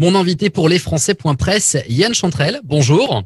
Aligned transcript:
Mon 0.00 0.14
invité 0.14 0.48
pour 0.48 0.68
lesfrançais.presse, 0.68 1.76
Yann 1.88 2.14
Chantrel. 2.14 2.60
Bonjour. 2.62 3.24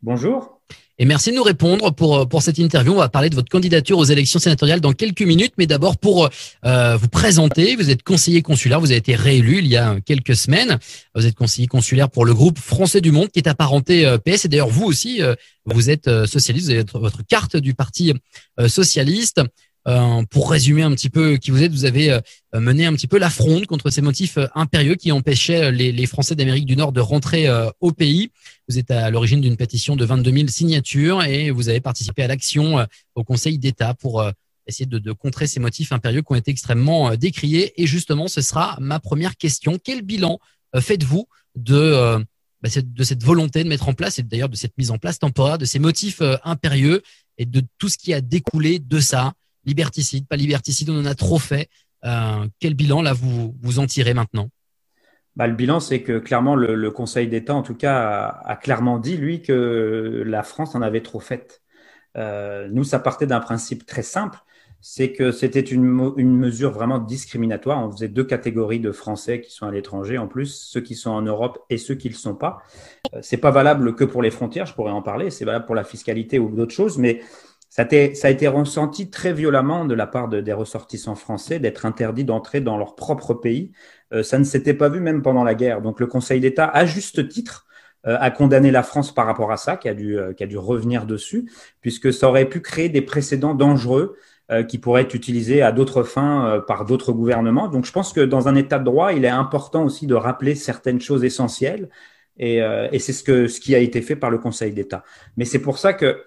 Bonjour. 0.00 0.58
Et 0.98 1.04
merci 1.04 1.32
de 1.32 1.36
nous 1.36 1.42
répondre 1.42 1.90
pour, 1.90 2.26
pour 2.26 2.40
cette 2.40 2.56
interview. 2.56 2.92
On 2.92 2.96
va 2.96 3.10
parler 3.10 3.28
de 3.28 3.34
votre 3.34 3.50
candidature 3.50 3.98
aux 3.98 4.04
élections 4.04 4.38
sénatoriales 4.38 4.80
dans 4.80 4.94
quelques 4.94 5.20
minutes. 5.20 5.52
Mais 5.58 5.66
d'abord, 5.66 5.98
pour 5.98 6.30
euh, 6.64 6.96
vous 6.96 7.08
présenter, 7.08 7.76
vous 7.76 7.90
êtes 7.90 8.02
conseiller 8.02 8.40
consulaire. 8.40 8.80
Vous 8.80 8.86
avez 8.86 8.96
été 8.96 9.14
réélu 9.16 9.58
il 9.58 9.66
y 9.66 9.76
a 9.76 10.00
quelques 10.00 10.34
semaines. 10.34 10.78
Vous 11.14 11.26
êtes 11.26 11.34
conseiller 11.34 11.66
consulaire 11.66 12.08
pour 12.08 12.24
le 12.24 12.32
groupe 12.32 12.58
Français 12.58 13.02
du 13.02 13.12
Monde 13.12 13.28
qui 13.28 13.40
est 13.40 13.48
apparenté 13.48 14.06
euh, 14.06 14.16
PS. 14.16 14.46
Et 14.46 14.48
d'ailleurs, 14.48 14.70
vous 14.70 14.86
aussi, 14.86 15.20
euh, 15.20 15.34
vous 15.66 15.90
êtes 15.90 16.08
socialiste. 16.24 16.68
Vous 16.68 16.72
avez 16.72 16.84
votre 16.94 17.22
carte 17.26 17.58
du 17.58 17.74
Parti 17.74 18.14
socialiste. 18.66 19.42
Euh, 19.86 20.22
pour 20.30 20.50
résumer 20.50 20.82
un 20.82 20.92
petit 20.92 21.10
peu 21.10 21.36
qui 21.36 21.50
vous 21.50 21.62
êtes, 21.62 21.72
vous 21.72 21.84
avez 21.84 22.10
euh, 22.10 22.20
mené 22.54 22.86
un 22.86 22.94
petit 22.94 23.06
peu 23.06 23.18
la 23.18 23.28
fronde 23.28 23.66
contre 23.66 23.90
ces 23.90 24.00
motifs 24.00 24.38
euh, 24.38 24.46
impérieux 24.54 24.94
qui 24.94 25.12
empêchaient 25.12 25.70
les, 25.72 26.06
Français 26.06 26.34
d'Amérique 26.34 26.64
du 26.64 26.76
Nord 26.76 26.92
de 26.92 27.00
rentrer 27.00 27.46
au 27.80 27.90
pays. 27.90 28.30
Vous 28.68 28.78
êtes 28.78 28.90
à 28.90 29.10
l'origine 29.10 29.40
d'une 29.40 29.56
pétition 29.56 29.96
de 29.96 30.04
22 30.04 30.32
000 30.32 30.46
signatures 30.48 31.24
et 31.24 31.50
vous 31.50 31.70
avez 31.70 31.80
participé 31.80 32.22
à 32.22 32.28
l'action 32.28 32.86
au 33.14 33.24
Conseil 33.24 33.58
d'État 33.58 33.94
pour 33.94 34.22
essayer 34.66 34.84
de, 34.86 35.12
contrer 35.12 35.46
ces 35.46 35.60
motifs 35.60 35.92
impérieux 35.92 36.20
qui 36.20 36.30
ont 36.30 36.36
été 36.36 36.50
extrêmement 36.50 37.16
décriés. 37.16 37.72
Et 37.82 37.86
justement, 37.86 38.28
ce 38.28 38.42
sera 38.42 38.76
ma 38.80 39.00
première 39.00 39.36
question. 39.36 39.78
Quel 39.82 40.02
bilan 40.02 40.38
faites-vous 40.78 41.26
bah, 41.56 42.18
de 42.62 43.02
cette 43.02 43.24
volonté 43.24 43.64
de 43.64 43.68
mettre 43.68 43.88
en 43.88 43.94
place, 43.94 44.18
et 44.18 44.22
d'ailleurs 44.22 44.50
de 44.50 44.56
cette 44.56 44.76
mise 44.76 44.90
en 44.90 44.98
place 44.98 45.18
temporaire 45.18 45.56
de 45.56 45.64
ces 45.64 45.78
motifs 45.78 46.20
impérieux 46.44 47.02
et 47.38 47.46
de 47.46 47.62
tout 47.78 47.88
ce 47.88 47.96
qui 47.96 48.12
a 48.12 48.20
découlé 48.20 48.78
de 48.78 49.00
ça? 49.00 49.32
Liberticide, 49.66 50.26
pas 50.26 50.36
liberticide, 50.36 50.90
on 50.90 51.00
en 51.00 51.06
a 51.06 51.14
trop 51.14 51.38
fait. 51.38 51.68
Euh, 52.04 52.46
quel 52.60 52.74
bilan 52.74 53.02
là 53.02 53.12
vous 53.12 53.54
vous 53.62 53.78
en 53.78 53.86
tirez 53.86 54.14
maintenant? 54.14 54.50
Bah, 55.36 55.48
le 55.48 55.54
bilan, 55.54 55.80
c'est 55.80 56.02
que 56.02 56.18
clairement 56.18 56.54
le, 56.54 56.90
Conseil 56.90 57.26
d'État, 57.28 57.54
en 57.54 57.62
tout 57.62 57.74
cas, 57.74 58.40
a, 58.44 58.56
clairement 58.56 58.98
dit 58.98 59.16
lui 59.16 59.42
que 59.42 60.22
la 60.24 60.42
France 60.42 60.74
en 60.74 60.82
avait 60.82 61.00
trop 61.00 61.20
fait. 61.20 61.62
Euh, 62.16 62.68
nous, 62.70 62.84
ça 62.84 63.00
partait 63.00 63.26
d'un 63.26 63.40
principe 63.40 63.84
très 63.84 64.02
simple, 64.02 64.38
c'est 64.80 65.12
que 65.12 65.32
c'était 65.32 65.60
une, 65.60 65.82
mesure 65.82 66.70
vraiment 66.70 66.98
discriminatoire. 66.98 67.84
On 67.84 67.90
faisait 67.90 68.08
deux 68.08 68.22
catégories 68.22 68.78
de 68.78 68.92
Français 68.92 69.40
qui 69.40 69.50
sont 69.50 69.66
à 69.66 69.72
l'étranger, 69.72 70.18
en 70.18 70.28
plus 70.28 70.54
ceux 70.54 70.82
qui 70.82 70.94
sont 70.94 71.10
en 71.10 71.22
Europe 71.22 71.58
et 71.68 71.78
ceux 71.78 71.94
qui 71.96 72.08
le 72.08 72.14
sont 72.14 72.34
pas. 72.34 72.62
Euh, 73.14 73.18
c'est 73.22 73.38
pas 73.38 73.50
valable 73.50 73.96
que 73.96 74.04
pour 74.04 74.22
les 74.22 74.30
frontières, 74.30 74.66
je 74.66 74.74
pourrais 74.74 74.92
en 74.92 75.02
parler. 75.02 75.30
C'est 75.30 75.44
valable 75.44 75.64
pour 75.64 75.74
la 75.74 75.84
fiscalité 75.84 76.38
ou 76.38 76.54
d'autres 76.54 76.74
choses, 76.74 76.98
mais 76.98 77.22
ça 77.74 77.82
a, 77.82 78.30
été, 78.30 78.46
ressenti 78.46 79.10
très 79.10 79.32
violemment 79.32 79.84
de 79.84 79.94
la 79.94 80.06
part 80.06 80.28
des 80.28 80.52
ressortissants 80.52 81.16
français 81.16 81.58
d'être 81.58 81.86
interdits 81.86 82.22
d'entrer 82.22 82.60
dans 82.60 82.78
leur 82.78 82.94
propre 82.94 83.34
pays. 83.34 83.72
Euh, 84.12 84.22
ça 84.22 84.38
ne 84.38 84.44
s'était 84.44 84.74
pas 84.74 84.88
vu 84.88 85.00
même 85.00 85.22
pendant 85.22 85.42
la 85.42 85.56
guerre. 85.56 85.82
Donc 85.82 85.98
le 85.98 86.06
Conseil 86.06 86.38
d'État, 86.38 86.66
à 86.66 86.86
juste 86.86 87.28
titre, 87.28 87.66
euh, 88.06 88.16
a 88.20 88.30
condamné 88.30 88.70
la 88.70 88.84
France 88.84 89.12
par 89.12 89.26
rapport 89.26 89.50
à 89.50 89.56
ça, 89.56 89.76
qui 89.76 89.88
a, 89.88 89.94
dû, 89.94 90.16
euh, 90.16 90.32
qui 90.34 90.44
a 90.44 90.46
dû 90.46 90.56
revenir 90.56 91.04
dessus, 91.04 91.50
puisque 91.80 92.12
ça 92.12 92.28
aurait 92.28 92.48
pu 92.48 92.60
créer 92.60 92.88
des 92.88 93.02
précédents 93.02 93.54
dangereux 93.54 94.16
qui 94.68 94.76
pourraient 94.76 95.02
être 95.02 95.14
utilisés 95.14 95.62
à 95.62 95.72
d'autres 95.72 96.02
fins 96.02 96.62
par 96.68 96.84
d'autres 96.84 97.12
gouvernements. 97.12 97.68
Donc 97.68 97.86
je 97.86 97.92
pense 97.92 98.12
que 98.12 98.20
dans 98.20 98.46
un 98.46 98.54
État 98.56 98.78
de 98.78 98.84
droit, 98.84 99.14
il 99.14 99.24
est 99.24 99.28
important 99.28 99.84
aussi 99.84 100.06
de 100.06 100.14
rappeler 100.14 100.54
certaines 100.54 101.00
choses 101.00 101.24
essentielles. 101.24 101.88
Et, 102.36 102.60
c'est 102.98 103.14
ce 103.14 103.58
qui 103.58 103.74
a 103.74 103.78
été 103.78 104.02
fait 104.02 104.16
par 104.16 104.28
le 104.28 104.36
Conseil 104.36 104.72
d'État. 104.72 105.02
Mais 105.38 105.46
c'est 105.46 105.60
pour 105.60 105.78
ça 105.78 105.94
que 105.94 106.24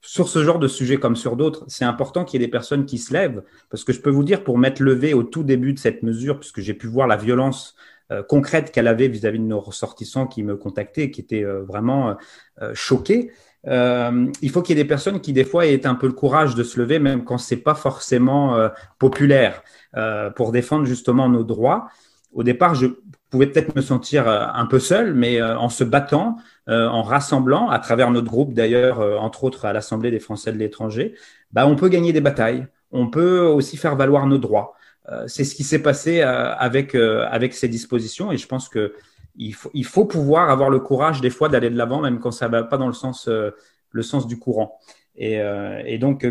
sur 0.00 0.28
ce 0.28 0.44
genre 0.44 0.58
de 0.58 0.68
sujet 0.68 0.98
comme 0.98 1.16
sur 1.16 1.36
d'autres, 1.36 1.64
c'est 1.68 1.84
important 1.84 2.24
qu'il 2.24 2.40
y 2.40 2.44
ait 2.44 2.46
des 2.46 2.50
personnes 2.50 2.86
qui 2.86 2.98
se 2.98 3.12
lèvent, 3.12 3.42
parce 3.70 3.84
que 3.84 3.92
je 3.92 4.00
peux 4.00 4.10
vous 4.10 4.24
dire, 4.24 4.44
pour 4.44 4.58
m'être 4.58 4.80
levé 4.80 5.14
au 5.14 5.22
tout 5.22 5.42
début 5.42 5.72
de 5.72 5.78
cette 5.78 6.02
mesure, 6.02 6.38
puisque 6.38 6.60
j'ai 6.60 6.74
pu 6.74 6.86
voir 6.86 7.06
la 7.06 7.16
violence 7.16 7.74
euh, 8.10 8.22
concrète 8.22 8.72
qu'elle 8.72 8.88
avait 8.88 9.08
vis-à-vis 9.08 9.38
de 9.38 9.44
nos 9.44 9.60
ressortissants 9.60 10.26
qui 10.26 10.42
me 10.42 10.56
contactaient, 10.56 11.10
qui 11.10 11.20
étaient 11.20 11.44
euh, 11.44 11.62
vraiment 11.62 12.16
euh, 12.62 12.72
choqués, 12.74 13.30
il 13.66 14.50
faut 14.50 14.62
qu'il 14.62 14.78
y 14.78 14.80
ait 14.80 14.82
des 14.82 14.88
personnes 14.88 15.20
qui, 15.20 15.34
des 15.34 15.44
fois, 15.44 15.66
aient 15.66 15.84
un 15.86 15.94
peu 15.94 16.06
le 16.06 16.14
courage 16.14 16.54
de 16.54 16.62
se 16.62 16.80
lever, 16.80 16.98
même 16.98 17.24
quand 17.24 17.36
c'est 17.36 17.58
pas 17.58 17.74
forcément 17.74 18.56
populaire, 18.98 19.62
pour 20.36 20.52
défendre 20.52 20.86
justement 20.86 21.28
nos 21.28 21.44
droits. 21.44 21.88
Au 22.32 22.44
départ, 22.44 22.74
je 22.74 22.86
pouvais 23.28 23.48
peut-être 23.48 23.76
me 23.76 23.82
sentir 23.82 24.26
un 24.26 24.64
peu 24.64 24.78
seul, 24.78 25.12
mais 25.12 25.42
en 25.42 25.68
se 25.68 25.84
battant, 25.84 26.36
en 26.68 27.02
rassemblant, 27.02 27.68
à 27.70 27.78
travers 27.78 28.10
notre 28.10 28.26
groupe 28.26 28.52
d'ailleurs, 28.52 29.00
euh, 29.00 29.16
entre 29.16 29.44
autres 29.44 29.64
à 29.64 29.72
l'Assemblée 29.72 30.10
des 30.10 30.20
Français 30.20 30.52
de 30.52 30.58
l'étranger, 30.58 31.14
bah, 31.52 31.66
on 31.66 31.76
peut 31.76 31.88
gagner 31.88 32.12
des 32.12 32.20
batailles, 32.20 32.66
on 32.92 33.08
peut 33.08 33.40
aussi 33.40 33.76
faire 33.76 33.96
valoir 33.96 34.26
nos 34.26 34.38
droits. 34.38 34.74
Euh, 35.08 35.24
c'est 35.26 35.44
ce 35.44 35.54
qui 35.54 35.64
s'est 35.64 35.82
passé 35.82 36.20
avec, 36.20 36.94
avec 36.94 37.54
ces 37.54 37.68
dispositions 37.68 38.30
et 38.32 38.36
je 38.36 38.46
pense 38.46 38.68
que 38.68 38.94
il 39.40 39.54
faut, 39.54 39.70
il 39.72 39.84
faut 39.84 40.04
pouvoir 40.04 40.50
avoir 40.50 40.68
le 40.68 40.80
courage 40.80 41.20
des 41.20 41.30
fois 41.30 41.48
d'aller 41.48 41.70
de 41.70 41.76
l'avant, 41.76 42.00
même 42.00 42.18
quand 42.18 42.32
ça 42.32 42.46
ne 42.46 42.52
va 42.52 42.64
pas 42.64 42.76
dans 42.76 42.88
le 42.88 42.92
sens, 42.92 43.28
le 43.28 44.02
sens 44.02 44.26
du 44.26 44.36
courant. 44.38 44.80
Et, 45.14 45.40
et 45.86 45.98
donc, 45.98 46.26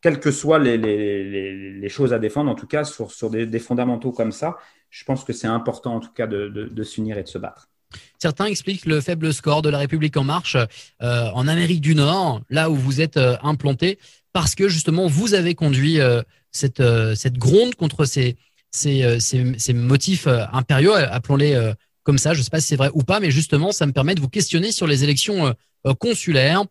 quelles 0.00 0.20
que 0.20 0.30
soient 0.30 0.58
les, 0.58 0.76
les, 0.76 1.72
les, 1.72 1.88
choses 1.88 2.12
à 2.12 2.18
défendre, 2.18 2.50
en 2.50 2.54
tout 2.54 2.66
cas 2.66 2.84
sur, 2.84 3.10
sur 3.10 3.30
des, 3.30 3.46
des 3.46 3.58
fondamentaux 3.58 4.12
comme 4.12 4.32
ça, 4.32 4.58
je 4.90 5.02
pense 5.02 5.24
que 5.24 5.32
c'est 5.32 5.46
important 5.46 5.96
en 5.96 6.00
tout 6.00 6.12
cas 6.12 6.26
de, 6.26 6.48
de, 6.48 6.66
de 6.66 6.82
s'unir 6.82 7.16
et 7.18 7.22
de 7.22 7.28
se 7.28 7.38
battre. 7.38 7.70
Certains 8.18 8.46
expliquent 8.46 8.86
le 8.86 9.00
faible 9.00 9.32
score 9.32 9.62
de 9.62 9.68
la 9.68 9.78
République 9.78 10.16
en 10.16 10.24
marche 10.24 10.56
euh, 11.02 11.30
en 11.34 11.46
Amérique 11.48 11.80
du 11.80 11.94
Nord, 11.94 12.40
là 12.48 12.70
où 12.70 12.74
vous 12.74 13.00
êtes 13.00 13.16
euh, 13.16 13.36
implanté, 13.42 13.98
parce 14.32 14.54
que 14.54 14.68
justement 14.68 15.06
vous 15.06 15.34
avez 15.34 15.54
conduit 15.54 16.00
euh, 16.00 16.22
cette, 16.50 16.82
cette 17.16 17.36
gronde 17.36 17.74
contre 17.74 18.04
ces, 18.04 18.36
ces, 18.70 19.74
motifs 19.74 20.26
impériaux, 20.26 20.94
appelons-les 20.94 21.72
comme 22.04 22.16
ça. 22.16 22.32
Je 22.32 22.38
ne 22.38 22.44
sais 22.44 22.50
pas 22.50 22.60
si 22.60 22.68
c'est 22.68 22.76
vrai 22.76 22.90
ou 22.94 23.02
pas, 23.02 23.18
mais 23.18 23.32
justement, 23.32 23.72
ça 23.72 23.86
me 23.86 23.92
permet 23.92 24.14
de 24.14 24.20
vous 24.20 24.28
questionner 24.28 24.70
sur 24.70 24.86
les 24.86 25.02
élections 25.02 25.52
consulaires, 25.98 26.62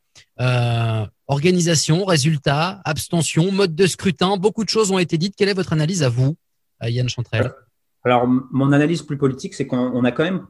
organisation, 1.27 2.05
résultats, 2.05 2.81
abstention, 2.85 3.51
mode 3.51 3.75
de 3.75 3.87
scrutin. 3.87 4.37
Beaucoup 4.37 4.63
de 4.63 4.69
choses 4.69 4.89
ont 4.91 4.99
été 4.99 5.17
dites. 5.17 5.35
Quelle 5.35 5.49
est 5.49 5.53
votre 5.53 5.73
analyse 5.73 6.01
à 6.01 6.07
vous, 6.07 6.37
Yann 6.81 7.09
Chantrel? 7.09 7.51
Alors, 8.05 8.25
mon 8.25 8.71
analyse 8.71 9.01
plus 9.01 9.17
politique, 9.17 9.53
c'est 9.53 9.67
qu'on 9.67 10.03
a 10.05 10.11
quand 10.13 10.23
même 10.23 10.45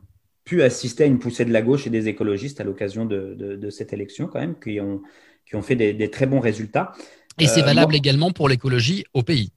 pu 0.46 0.62
assister 0.62 1.04
à 1.04 1.08
une 1.08 1.20
poussée 1.20 1.46
de 1.46 1.54
la 1.54 1.62
gauche 1.62 1.88
et 1.88 1.90
des 1.90 2.08
écologistes 2.08 2.60
à 2.60 2.64
l'occasion 2.64 3.06
de, 3.06 3.36
de, 3.36 3.70
cette 3.70 3.94
élection, 3.94 4.28
quand 4.28 4.40
même, 4.40 4.60
qui 4.60 4.80
ont, 4.80 5.02
qui 5.46 5.56
ont 5.56 5.62
fait 5.62 5.76
des, 5.76 5.94
des 5.94 6.10
très 6.10 6.26
bons 6.26 6.40
résultats. 6.40 6.94
Et 7.40 7.48
c'est 7.48 7.62
euh, 7.62 7.66
valable 7.66 7.96
également 7.96 8.32
pour 8.32 8.50
l'écologie 8.50 9.06
au 9.14 9.24
pays. 9.24 9.52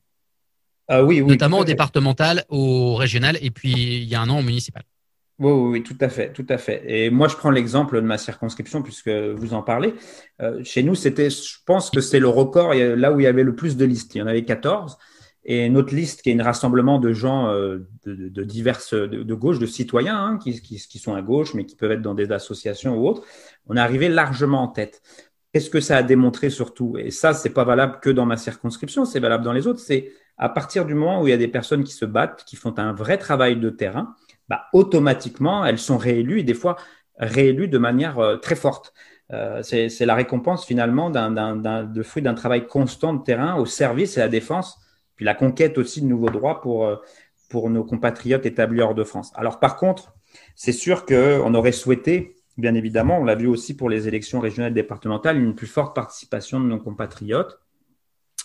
Euh, 0.90 1.02
oui, 1.02 1.20
oui, 1.20 1.28
Notamment 1.28 1.58
au 1.58 1.64
départemental, 1.64 2.44
au 2.48 2.94
régional 2.94 3.36
et 3.42 3.50
puis 3.50 3.72
il 3.72 4.04
y 4.04 4.14
a 4.14 4.20
un 4.20 4.28
an 4.28 4.38
au 4.38 4.42
municipal. 4.42 4.84
Oui, 5.38 5.50
oui, 5.52 5.82
tout 5.82 5.96
à 6.00 6.08
fait, 6.08 6.32
tout 6.32 6.46
à 6.48 6.56
fait. 6.56 6.82
Et 6.86 7.10
moi, 7.10 7.28
je 7.28 7.36
prends 7.36 7.50
l'exemple 7.50 7.96
de 7.96 8.06
ma 8.06 8.16
circonscription 8.16 8.82
puisque 8.82 9.10
vous 9.10 9.52
en 9.52 9.62
parlez. 9.62 9.94
Euh, 10.40 10.62
chez 10.64 10.82
nous, 10.82 10.94
c'était, 10.94 11.28
je 11.28 11.56
pense 11.66 11.90
que 11.90 12.00
c'est 12.00 12.20
le 12.20 12.28
record 12.28 12.72
là 12.72 13.12
où 13.12 13.20
il 13.20 13.24
y 13.24 13.26
avait 13.26 13.42
le 13.42 13.54
plus 13.54 13.76
de 13.76 13.84
listes. 13.84 14.14
Il 14.14 14.18
y 14.18 14.22
en 14.22 14.26
avait 14.26 14.44
14. 14.44 14.96
Et 15.48 15.68
notre 15.70 15.94
liste, 15.94 16.22
qui 16.22 16.30
est 16.30 16.40
un 16.40 16.42
rassemblement 16.42 16.98
de 16.98 17.12
gens 17.12 17.46
euh, 17.50 17.88
de, 18.04 18.42
diverses, 18.42 18.94
de, 18.94 19.34
gauche, 19.34 19.60
de 19.60 19.66
citoyens 19.66 20.16
hein, 20.16 20.38
qui, 20.38 20.98
sont 20.98 21.14
à 21.14 21.22
gauche, 21.22 21.54
mais 21.54 21.64
qui 21.64 21.76
peuvent 21.76 21.92
être 21.92 22.02
dans 22.02 22.14
des 22.14 22.32
associations 22.32 22.98
ou 22.98 23.06
autres, 23.06 23.22
on 23.66 23.76
est 23.76 23.80
arrivé 23.80 24.08
largement 24.08 24.64
en 24.64 24.68
tête. 24.68 25.02
Qu'est-ce 25.52 25.70
que 25.70 25.80
ça 25.80 25.98
a 25.98 26.02
démontré 26.02 26.50
surtout? 26.50 26.96
Et 26.98 27.12
ça, 27.12 27.32
c'est 27.32 27.50
pas 27.50 27.62
valable 27.62 28.00
que 28.02 28.10
dans 28.10 28.26
ma 28.26 28.36
circonscription, 28.36 29.04
c'est 29.04 29.20
valable 29.20 29.44
dans 29.44 29.52
les 29.52 29.68
autres. 29.68 29.78
C'est 29.78 30.10
à 30.36 30.48
partir 30.48 30.84
du 30.84 30.94
moment 30.94 31.22
où 31.22 31.28
il 31.28 31.30
y 31.30 31.34
a 31.34 31.38
des 31.38 31.46
personnes 31.46 31.84
qui 31.84 31.92
se 31.92 32.04
battent, 32.04 32.44
qui 32.44 32.56
font 32.56 32.76
un 32.78 32.92
vrai 32.92 33.16
travail 33.16 33.56
de 33.56 33.70
terrain, 33.70 34.16
bah, 34.48 34.64
automatiquement, 34.72 35.64
elles 35.64 35.78
sont 35.78 35.96
réélues 35.96 36.40
et 36.40 36.44
des 36.44 36.54
fois 36.54 36.76
réélues 37.18 37.68
de 37.68 37.78
manière 37.78 38.18
euh, 38.18 38.36
très 38.36 38.56
forte. 38.56 38.92
Euh, 39.32 39.62
c'est 39.62 40.06
la 40.06 40.16
récompense 40.16 40.66
finalement 40.66 41.08
d'un, 41.08 41.84
de 41.84 42.02
fruit 42.02 42.22
d'un 42.22 42.34
travail 42.34 42.66
constant 42.66 43.14
de 43.14 43.22
terrain 43.22 43.54
au 43.56 43.66
service 43.66 44.16
et 44.16 44.20
à 44.20 44.24
la 44.24 44.28
défense 44.28 44.80
puis 45.16 45.24
la 45.24 45.34
conquête 45.34 45.78
aussi 45.78 46.00
de 46.00 46.06
nouveaux 46.06 46.30
droits 46.30 46.60
pour, 46.60 46.86
euh, 46.86 46.96
pour 47.48 47.70
nos 47.70 47.84
compatriotes 47.84 48.46
établis 48.46 48.82
hors 48.82 48.94
de 48.94 49.04
France. 49.04 49.32
Alors 49.34 49.58
par 49.58 49.76
contre, 49.76 50.14
c'est 50.54 50.72
sûr 50.72 51.06
qu'on 51.06 51.54
aurait 51.54 51.72
souhaité, 51.72 52.36
bien 52.58 52.74
évidemment, 52.74 53.18
on 53.20 53.24
l'a 53.24 53.34
vu 53.34 53.46
aussi 53.46 53.74
pour 53.74 53.88
les 53.88 54.08
élections 54.08 54.40
régionales 54.40 54.72
et 54.72 54.74
départementales, 54.74 55.38
une 55.38 55.54
plus 55.54 55.66
forte 55.66 55.94
participation 55.94 56.60
de 56.60 56.66
nos 56.66 56.78
compatriotes. 56.78 57.58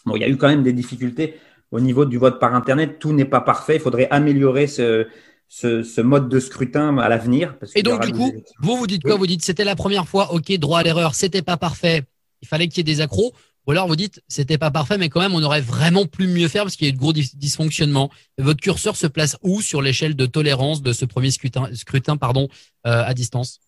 Bon, 0.06 0.16
il 0.16 0.22
y 0.22 0.26
a 0.26 0.30
eu 0.30 0.38
quand 0.38 0.48
même 0.48 0.64
des 0.64 0.74
difficultés 0.74 1.36
au 1.72 1.80
niveau 1.80 2.06
du 2.06 2.18
vote 2.18 2.40
par 2.40 2.56
Internet. 2.56 3.00
Tout 3.00 3.14
n'est 3.14 3.26
pas 3.26 3.42
parfait. 3.42 3.76
Il 3.76 3.82
faudrait 3.82 4.08
améliorer 4.10 4.68
ce, 4.68 5.08
ce, 5.48 5.84
ce 5.84 6.02
mode 6.02 6.28
de 6.28 6.40
scrutin 6.40 6.98
à 6.98 7.08
l'avenir. 7.08 7.56
Et 7.76 7.84
donc, 7.84 8.06
du 8.06 8.14
coup, 8.14 8.32
vous, 8.60 8.78
vous 8.78 8.88
dites 8.88 9.04
quoi? 9.04 9.16
Vous 9.16 9.28
dites 9.28 9.44
c'était 9.44 9.64
la 9.64 9.76
première 9.76 10.08
fois, 10.08 10.34
ok, 10.34 10.52
droit 10.58 10.80
à 10.80 10.84
l'erreur, 10.84 11.14
c'était 11.14 11.42
pas 11.42 11.58
parfait, 11.58 12.04
il 12.42 12.48
fallait 12.48 12.68
qu'il 12.68 12.78
y 12.78 12.82
ait 12.90 12.96
des 12.96 13.02
accros. 13.02 13.34
Ou 13.68 13.72
alors 13.72 13.88
vous 13.88 13.96
dites, 13.96 14.22
c'était 14.28 14.58
pas 14.58 14.72
parfait, 14.72 14.98
mais 14.98 15.10
quand 15.10 15.20
même, 15.20 15.36
on 15.36 15.44
aurait 15.44 15.62
vraiment 15.62 16.06
pu 16.06 16.28
mieux 16.28 16.48
faire 16.48 16.64
parce 16.64 16.76
qu'il 16.76 16.88
y 16.88 16.90
a 16.90 16.94
eu 16.94 16.96
de 16.96 17.00
gros 17.00 17.14
dysfonctionnements. 17.14 18.10
Votre 18.38 18.60
curseur 18.60 18.96
se 18.96 19.08
place 19.08 19.38
où 19.44 19.62
sur 19.62 19.82
l'échelle 19.82 20.16
de 20.16 20.26
tolérance 20.26 20.82
de 20.82 20.94
ce 20.94 21.06
premier 21.06 21.30
scrutin, 21.30 21.70
scrutin 21.74 22.18
pardon, 22.18 22.48
euh, 22.88 23.04
à 23.06 23.14
distance? 23.14 23.60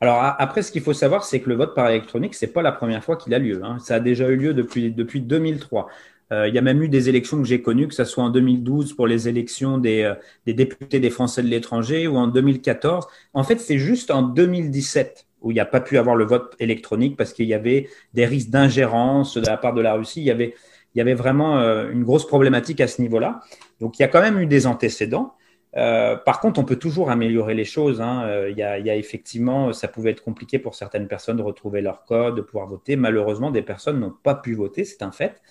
Alors 0.00 0.20
après, 0.20 0.62
ce 0.62 0.72
qu'il 0.72 0.82
faut 0.82 0.92
savoir, 0.92 1.24
c'est 1.24 1.40
que 1.40 1.48
le 1.48 1.54
vote 1.54 1.74
par 1.74 1.88
électronique, 1.88 2.34
c'est 2.34 2.48
pas 2.48 2.60
la 2.60 2.72
première 2.72 3.02
fois 3.02 3.16
qu'il 3.16 3.32
a 3.34 3.38
lieu. 3.38 3.62
Hein. 3.64 3.78
Ça 3.78 3.94
a 3.94 4.00
déjà 4.00 4.28
eu 4.28 4.36
lieu 4.36 4.52
depuis 4.52 4.90
depuis 4.90 5.20
2003. 5.22 5.88
il 6.32 6.54
y 6.54 6.58
a 6.58 6.60
même 6.60 6.82
eu 6.82 6.88
des 6.88 7.08
élections 7.08 7.38
que 7.38 7.48
j'ai 7.48 7.62
connues, 7.62 7.88
que 7.88 7.94
ce 7.94 8.04
soit 8.04 8.24
en 8.24 8.30
2012 8.30 8.94
pour 8.94 9.06
les 9.06 9.28
élections 9.28 9.78
des, 9.78 10.12
des 10.44 10.52
députés 10.52 11.00
des 11.00 11.08
Français 11.08 11.42
de 11.42 11.48
l'étranger 11.48 12.08
ou 12.08 12.18
en 12.18 12.26
2014. 12.26 13.06
En 13.32 13.44
fait, 13.44 13.58
c'est 13.58 13.78
juste 13.78 14.10
en 14.10 14.22
2017 14.22 15.25
où 15.42 15.50
il 15.50 15.54
n'y 15.54 15.60
a 15.60 15.66
pas 15.66 15.80
pu 15.80 15.98
avoir 15.98 16.16
le 16.16 16.24
vote 16.24 16.56
électronique 16.58 17.16
parce 17.16 17.32
qu'il 17.32 17.46
y 17.46 17.54
avait 17.54 17.88
des 18.14 18.26
risques 18.26 18.50
d'ingérence 18.50 19.36
de 19.36 19.46
la 19.46 19.56
part 19.56 19.74
de 19.74 19.80
la 19.80 19.94
Russie. 19.94 20.20
Il 20.20 20.26
y 20.26 21.00
avait, 21.00 21.14
vraiment 21.14 21.58
une 21.58 22.04
grosse 22.04 22.26
problématique 22.26 22.80
à 22.80 22.88
ce 22.88 23.02
niveau-là. 23.02 23.40
Donc, 23.80 23.98
il 23.98 24.02
y 24.02 24.04
a 24.04 24.08
quand 24.08 24.22
même 24.22 24.38
eu 24.38 24.46
des 24.46 24.66
antécédents. 24.66 25.34
Euh, 25.76 26.16
par 26.16 26.40
contre, 26.40 26.58
on 26.58 26.64
peut 26.64 26.76
toujours 26.76 27.10
améliorer 27.10 27.54
les 27.54 27.64
choses. 27.64 28.00
Hein. 28.00 28.24
Euh, 28.26 28.50
y 28.50 28.62
a, 28.62 28.78
il, 28.78 28.86
y 28.86 28.90
a, 28.90 28.96
effectivement, 28.96 29.72
ça 29.72 29.88
pouvait 29.88 30.10
être 30.10 30.22
compliqué 30.22 30.58
pour 30.58 30.74
certaines 30.74 31.06
personnes 31.06 31.36
de 31.36 31.42
retrouver 31.42 31.82
leur 31.82 32.04
code, 32.04 32.36
de 32.36 32.40
pouvoir 32.40 32.66
voter. 32.66 32.96
Malheureusement, 32.96 33.50
des 33.50 33.62
personnes 33.62 34.00
n'ont 34.00 34.14
pas 34.22 34.34
pu 34.34 34.54
voter, 34.54 34.84
c'est 34.84 35.02
un 35.02 35.12
fait. 35.12 35.42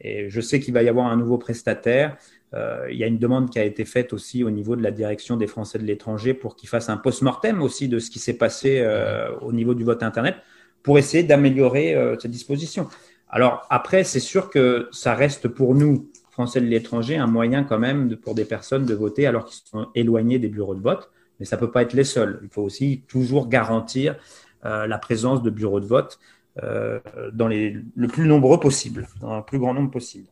Et 0.00 0.30
je 0.30 0.40
sais 0.40 0.60
qu'il 0.60 0.74
va 0.74 0.82
y 0.82 0.88
avoir 0.88 1.06
un 1.06 1.16
nouveau 1.16 1.38
prestataire. 1.38 2.16
Euh, 2.54 2.88
il 2.90 2.98
y 2.98 3.04
a 3.04 3.06
une 3.06 3.18
demande 3.18 3.50
qui 3.50 3.58
a 3.58 3.64
été 3.64 3.84
faite 3.84 4.12
aussi 4.12 4.42
au 4.42 4.50
niveau 4.50 4.74
de 4.74 4.82
la 4.82 4.90
direction 4.90 5.36
des 5.36 5.46
Français 5.46 5.78
de 5.78 5.84
l'étranger 5.84 6.34
pour 6.34 6.56
qu'ils 6.56 6.68
fassent 6.68 6.88
un 6.88 6.96
post-mortem 6.96 7.62
aussi 7.62 7.88
de 7.88 7.98
ce 7.98 8.10
qui 8.10 8.18
s'est 8.18 8.36
passé 8.36 8.80
euh, 8.80 9.30
au 9.40 9.52
niveau 9.52 9.74
du 9.74 9.84
vote 9.84 10.02
Internet 10.02 10.36
pour 10.82 10.98
essayer 10.98 11.22
d'améliorer 11.22 11.94
euh, 11.94 12.16
cette 12.18 12.30
disposition. 12.30 12.88
Alors 13.28 13.66
après, 13.70 14.02
c'est 14.02 14.20
sûr 14.20 14.50
que 14.50 14.88
ça 14.90 15.14
reste 15.14 15.48
pour 15.48 15.74
nous 15.74 16.10
Français 16.32 16.60
de 16.60 16.66
l'étranger 16.66 17.16
un 17.16 17.26
moyen 17.26 17.64
quand 17.64 17.78
même 17.78 18.16
pour 18.16 18.34
des 18.34 18.44
personnes 18.44 18.86
de 18.86 18.94
voter 18.94 19.26
alors 19.26 19.44
qu'ils 19.44 19.62
sont 19.64 19.88
éloignés 19.94 20.38
des 20.38 20.48
bureaux 20.48 20.74
de 20.74 20.80
vote. 20.80 21.10
Mais 21.38 21.46
ça 21.46 21.56
ne 21.56 21.60
peut 21.60 21.70
pas 21.70 21.82
être 21.82 21.92
les 21.92 22.04
seuls. 22.04 22.40
Il 22.42 22.48
faut 22.48 22.62
aussi 22.62 23.04
toujours 23.08 23.48
garantir 23.48 24.16
la 24.62 24.98
présence 24.98 25.42
de 25.42 25.48
bureaux 25.48 25.80
de 25.80 25.86
vote 25.86 26.18
dans 26.56 27.48
les, 27.48 27.76
le 27.94 28.08
plus 28.08 28.26
nombreux 28.26 28.60
possible, 28.60 29.06
dans 29.20 29.36
le 29.36 29.44
plus 29.44 29.58
grand 29.58 29.74
nombre 29.74 29.90
possible. 29.90 30.26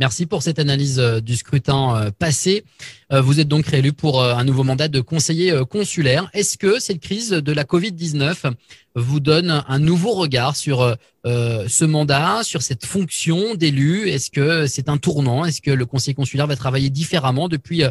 Merci 0.00 0.24
pour 0.24 0.42
cette 0.42 0.58
analyse 0.58 0.98
euh, 0.98 1.20
du 1.20 1.36
scrutin 1.36 1.94
euh, 1.94 2.10
passé. 2.10 2.64
Euh, 3.12 3.20
vous 3.20 3.38
êtes 3.38 3.48
donc 3.48 3.66
réélu 3.66 3.92
pour 3.92 4.24
un 4.24 4.44
nouveau 4.44 4.64
mandat 4.64 4.88
de 4.88 5.02
conseiller 5.02 5.54
consulaire. 5.68 6.30
Est-ce 6.32 6.56
que 6.56 6.80
cette 6.80 7.00
crise 7.00 7.28
de 7.28 7.52
la 7.52 7.64
Covid-19 7.64 8.50
vous 8.94 9.20
donne 9.20 9.62
un 9.68 9.78
nouveau 9.78 10.12
regard 10.12 10.56
sur 10.56 10.96
ce 11.24 11.84
mandat, 11.84 12.42
sur 12.42 12.62
cette 12.62 12.86
fonction 12.86 13.54
d'élu? 13.54 14.08
Est-ce 14.08 14.30
que 14.30 14.66
c'est 14.66 14.88
un 14.88 14.96
tournant? 14.96 15.44
Est-ce 15.44 15.60
que 15.60 15.70
le 15.70 15.86
conseiller 15.86 16.14
consulaire 16.14 16.46
va 16.46 16.56
travailler 16.56 16.88
différemment 16.88 17.48
depuis 17.48 17.82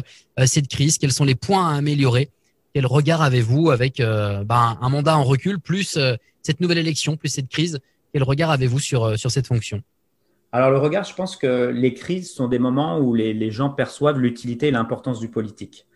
cette 0.46 0.68
crise? 0.68 0.98
Quels 0.98 1.12
sont 1.12 1.24
les 1.24 1.34
points 1.34 1.70
à 1.70 1.76
améliorer 1.76 2.30
Quel 2.74 2.86
regard 2.86 3.22
avez-vous 3.22 3.70
avec 3.70 3.98
ben, 3.98 4.78
un 4.80 4.88
mandat 4.88 5.16
en 5.16 5.24
recul, 5.24 5.58
plus 5.58 5.98
cette 6.42 6.60
nouvelle 6.60 6.78
élection, 6.78 7.16
plus 7.16 7.28
cette 7.28 7.48
crise? 7.48 7.80
Quel 8.12 8.22
regard 8.22 8.50
avez-vous 8.50 8.78
sur, 8.78 9.18
sur 9.18 9.30
cette 9.30 9.46
fonction? 9.46 9.82
Alors 10.52 10.70
le 10.70 10.78
regard, 10.78 11.04
je 11.04 11.14
pense 11.14 11.36
que 11.36 11.68
les 11.68 11.94
crises 11.94 12.32
sont 12.32 12.48
des 12.48 12.58
moments 12.58 12.98
où 12.98 13.14
les, 13.14 13.50
gens 13.50 13.70
perçoivent 13.70 14.18
l'utilité 14.18 14.68
et 14.68 14.70
l'importance 14.72 15.20
du 15.20 15.28
politique. 15.28 15.86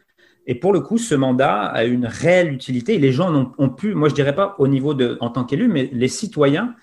Et 0.47 0.55
pour 0.55 0.73
le 0.73 0.81
coup, 0.81 0.99
ce 0.99 1.15
mandat 1.15 1.63
a 1.63 1.85
une 1.85 2.07
réelle 2.07 2.53
utilité. 2.53 2.99
Les 2.99 3.13
gens 3.13 3.53
ont, 3.59 3.71
pu, 3.71 3.95
moi 3.95 4.09
je 4.09 4.15
dirais 4.15 4.35
pas 4.35 4.55
au 4.59 4.69
niveau 4.69 4.95
de, 4.95 5.17
en 5.21 5.31
tant 5.31 5.45
qu'élu, 5.45 5.69
mais 5.69 5.91
les 5.93 6.09
citoyens 6.09 6.77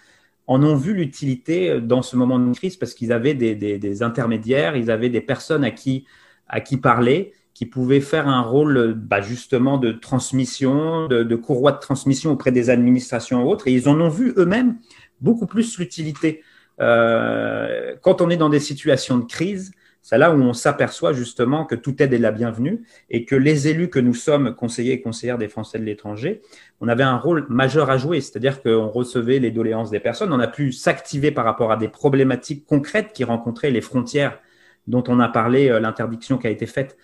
en 0.47 0.61
ont 0.63 0.75
vu 0.75 0.93
l'utilité 0.93 1.79
dans 1.79 2.01
ce 2.01 2.17
moment 2.17 2.39
de 2.39 2.53
crise 2.53 2.75
parce 2.75 2.93
qu'ils 2.93 3.13
avaient 3.13 3.35
des, 3.35 4.03
intermédiaires, 4.03 4.75
ils 4.75 4.91
avaient 4.91 5.09
des 5.09 5.21
personnes 5.21 5.63
à 5.63 5.71
qui, 5.71 6.05
à 6.49 6.59
qui 6.59 6.75
parler, 6.75 7.33
qui 7.61 7.67
pouvaient 7.67 8.01
faire 8.01 8.27
un 8.27 8.41
rôle 8.41 8.95
bah, 8.95 9.21
justement 9.21 9.77
de 9.77 9.91
transmission, 9.91 11.05
de, 11.05 11.21
de 11.21 11.35
courroie 11.35 11.71
de 11.71 11.77
transmission 11.77 12.31
auprès 12.31 12.51
des 12.51 12.71
administrations 12.71 13.39
et 13.39 13.43
autres. 13.43 13.67
Et 13.67 13.71
ils 13.71 13.87
en 13.87 14.01
ont 14.01 14.09
vu 14.09 14.33
eux-mêmes 14.35 14.77
beaucoup 15.19 15.45
plus 15.45 15.77
l'utilité. 15.77 16.41
Euh, 16.79 17.95
quand 18.01 18.19
on 18.19 18.31
est 18.31 18.37
dans 18.37 18.49
des 18.49 18.59
situations 18.59 19.19
de 19.19 19.25
crise, 19.25 19.73
c'est 20.01 20.17
là 20.17 20.33
où 20.33 20.41
on 20.41 20.53
s'aperçoit 20.53 21.13
justement 21.13 21.65
que 21.65 21.75
toute 21.75 22.01
aide 22.01 22.13
est 22.13 22.17
la 22.17 22.31
bienvenue 22.31 22.81
et 23.11 23.25
que 23.25 23.35
les 23.35 23.67
élus 23.67 23.91
que 23.91 23.99
nous 23.99 24.15
sommes, 24.15 24.55
conseillers 24.55 24.93
et 24.93 25.01
conseillères 25.01 25.37
des 25.37 25.47
Français 25.47 25.77
de 25.77 25.83
l'étranger, 25.83 26.41
on 26.79 26.87
avait 26.87 27.03
un 27.03 27.17
rôle 27.17 27.45
majeur 27.47 27.91
à 27.91 27.99
jouer, 27.99 28.21
c'est-à-dire 28.21 28.63
qu'on 28.63 28.87
recevait 28.87 29.37
les 29.37 29.51
doléances 29.51 29.91
des 29.91 29.99
personnes, 29.99 30.33
on 30.33 30.39
a 30.39 30.47
pu 30.47 30.71
s'activer 30.71 31.29
par 31.29 31.45
rapport 31.45 31.71
à 31.71 31.77
des 31.77 31.89
problématiques 31.89 32.65
concrètes 32.65 33.13
qui 33.13 33.23
rencontraient 33.23 33.69
les 33.69 33.81
frontières 33.81 34.39
dont 34.87 35.03
on 35.07 35.19
a 35.19 35.29
parlé, 35.29 35.69
euh, 35.69 35.79
l'interdiction 35.79 36.39
qui 36.39 36.47
a 36.47 36.49
été 36.49 36.65
faite, 36.65 36.97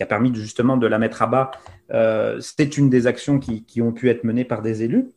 qui 0.00 0.04
a 0.04 0.06
permis 0.06 0.34
justement 0.34 0.78
de 0.78 0.86
la 0.86 0.98
mettre 0.98 1.20
à 1.20 1.26
bas. 1.26 1.50
Euh, 1.92 2.40
C'était 2.40 2.64
une 2.64 2.88
des 2.88 3.06
actions 3.06 3.38
qui, 3.38 3.82
ont 3.82 3.92
pu 3.92 4.08
être 4.08 4.24
menées 4.24 4.46
par 4.46 4.62
des 4.62 4.82
élus. 4.82 5.10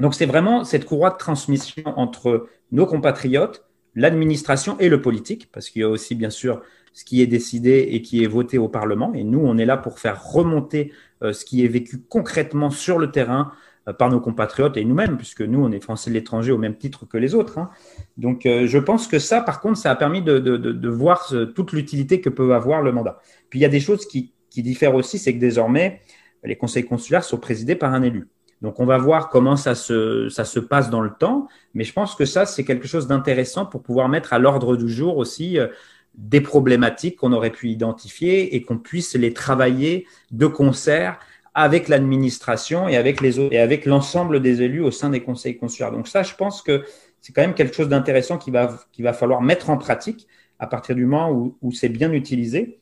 Donc 0.00 0.14
c'est 0.14 0.26
vraiment 0.26 0.64
cette 0.64 0.84
courroie 0.84 1.08
de 1.08 1.16
transmission 1.16 1.82
entre 1.96 2.46
nos 2.72 2.84
compatriotes, 2.84 3.64
l'administration 3.94 4.78
et 4.80 4.90
le 4.90 5.00
politique, 5.00 5.50
parce 5.50 5.70
qu'il 5.70 5.80
y 5.80 5.84
a 5.84 5.88
aussi 5.88 6.14
bien 6.14 6.28
sûr 6.28 6.60
ce 6.92 7.06
qui 7.06 7.22
est 7.22 7.26
décidé 7.26 7.88
et 7.92 8.02
qui 8.02 8.22
est 8.22 8.26
voté 8.26 8.58
au 8.58 8.68
Parlement. 8.68 9.14
Et 9.14 9.24
nous, 9.24 9.40
on 9.40 9.56
est 9.56 9.64
là 9.64 9.78
pour 9.78 9.98
faire 9.98 10.22
remonter 10.22 10.92
euh, 11.22 11.32
ce 11.32 11.46
qui 11.46 11.64
est 11.64 11.68
vécu 11.68 12.02
concrètement 12.06 12.68
sur 12.68 12.98
le 12.98 13.10
terrain 13.10 13.52
par 13.90 14.10
nos 14.10 14.20
compatriotes 14.20 14.76
et 14.76 14.84
nous-mêmes, 14.84 15.16
puisque 15.16 15.42
nous, 15.42 15.64
on 15.64 15.72
est 15.72 15.80
français 15.80 16.10
de 16.10 16.14
l'étranger 16.14 16.52
au 16.52 16.58
même 16.58 16.76
titre 16.76 17.04
que 17.06 17.16
les 17.16 17.34
autres. 17.34 17.58
Hein. 17.58 17.70
Donc, 18.16 18.46
euh, 18.46 18.66
je 18.66 18.78
pense 18.78 19.08
que 19.08 19.18
ça, 19.18 19.40
par 19.40 19.60
contre, 19.60 19.78
ça 19.78 19.90
a 19.90 19.96
permis 19.96 20.22
de, 20.22 20.88
voir 20.88 21.32
toute 21.54 21.72
l'utilité 21.72 22.20
que 22.20 22.28
peut 22.28 22.54
avoir 22.54 22.82
le 22.82 22.92
mandat. 22.92 23.20
Puis, 23.50 23.58
il 23.58 23.62
y 23.62 23.66
a 23.66 23.68
des 23.68 23.80
choses 23.80 24.06
qui, 24.06 24.32
qui 24.50 24.62
diffèrent 24.62 24.94
aussi, 24.94 25.18
c'est 25.18 25.34
que 25.34 25.40
désormais, 25.40 26.00
les 26.44 26.56
conseils 26.56 26.84
consulaires 26.84 27.24
sont 27.24 27.38
présidés 27.38 27.74
par 27.74 27.92
un 27.92 28.02
élu. 28.02 28.28
Donc, 28.60 28.78
on 28.78 28.86
va 28.86 28.96
voir 28.98 29.28
comment 29.28 29.56
ça 29.56 29.74
se, 29.74 30.28
ça 30.28 30.44
se 30.44 30.60
passe 30.60 30.88
dans 30.88 31.00
le 31.00 31.10
temps. 31.10 31.48
Mais 31.74 31.82
je 31.82 31.92
pense 31.92 32.14
que 32.14 32.24
ça, 32.24 32.46
c'est 32.46 32.64
quelque 32.64 32.86
chose 32.86 33.08
d'intéressant 33.08 33.66
pour 33.66 33.82
pouvoir 33.82 34.08
mettre 34.08 34.32
à 34.32 34.38
l'ordre 34.38 34.76
du 34.76 34.88
jour 34.88 35.16
aussi 35.16 35.58
euh, 35.58 35.66
des 36.14 36.40
problématiques 36.40 37.16
qu'on 37.16 37.32
aurait 37.32 37.50
pu 37.50 37.70
identifier 37.70 38.54
et 38.54 38.62
qu'on 38.62 38.78
puisse 38.78 39.16
les 39.16 39.32
travailler 39.32 40.06
de 40.30 40.46
concert 40.46 41.18
avec 41.54 41.88
l'administration 41.88 42.88
et 42.88 42.96
avec 42.96 43.20
les 43.20 43.38
autres, 43.38 43.52
et 43.52 43.58
avec 43.58 43.84
l'ensemble 43.84 44.40
des 44.40 44.62
élus 44.62 44.82
au 44.82 44.90
sein 44.90 45.10
des 45.10 45.22
conseils 45.22 45.56
consulaires. 45.56 45.92
Donc 45.92 46.08
ça, 46.08 46.22
je 46.22 46.34
pense 46.34 46.62
que 46.62 46.84
c'est 47.20 47.32
quand 47.32 47.42
même 47.42 47.54
quelque 47.54 47.74
chose 47.74 47.88
d'intéressant 47.88 48.38
qu'il 48.38 48.52
va, 48.52 48.78
qu'il 48.92 49.04
va 49.04 49.12
falloir 49.12 49.42
mettre 49.42 49.70
en 49.70 49.76
pratique 49.76 50.26
à 50.58 50.66
partir 50.66 50.94
du 50.94 51.04
moment 51.04 51.30
où, 51.30 51.56
où 51.60 51.72
c'est 51.72 51.88
bien 51.88 52.12
utilisé. 52.12 52.80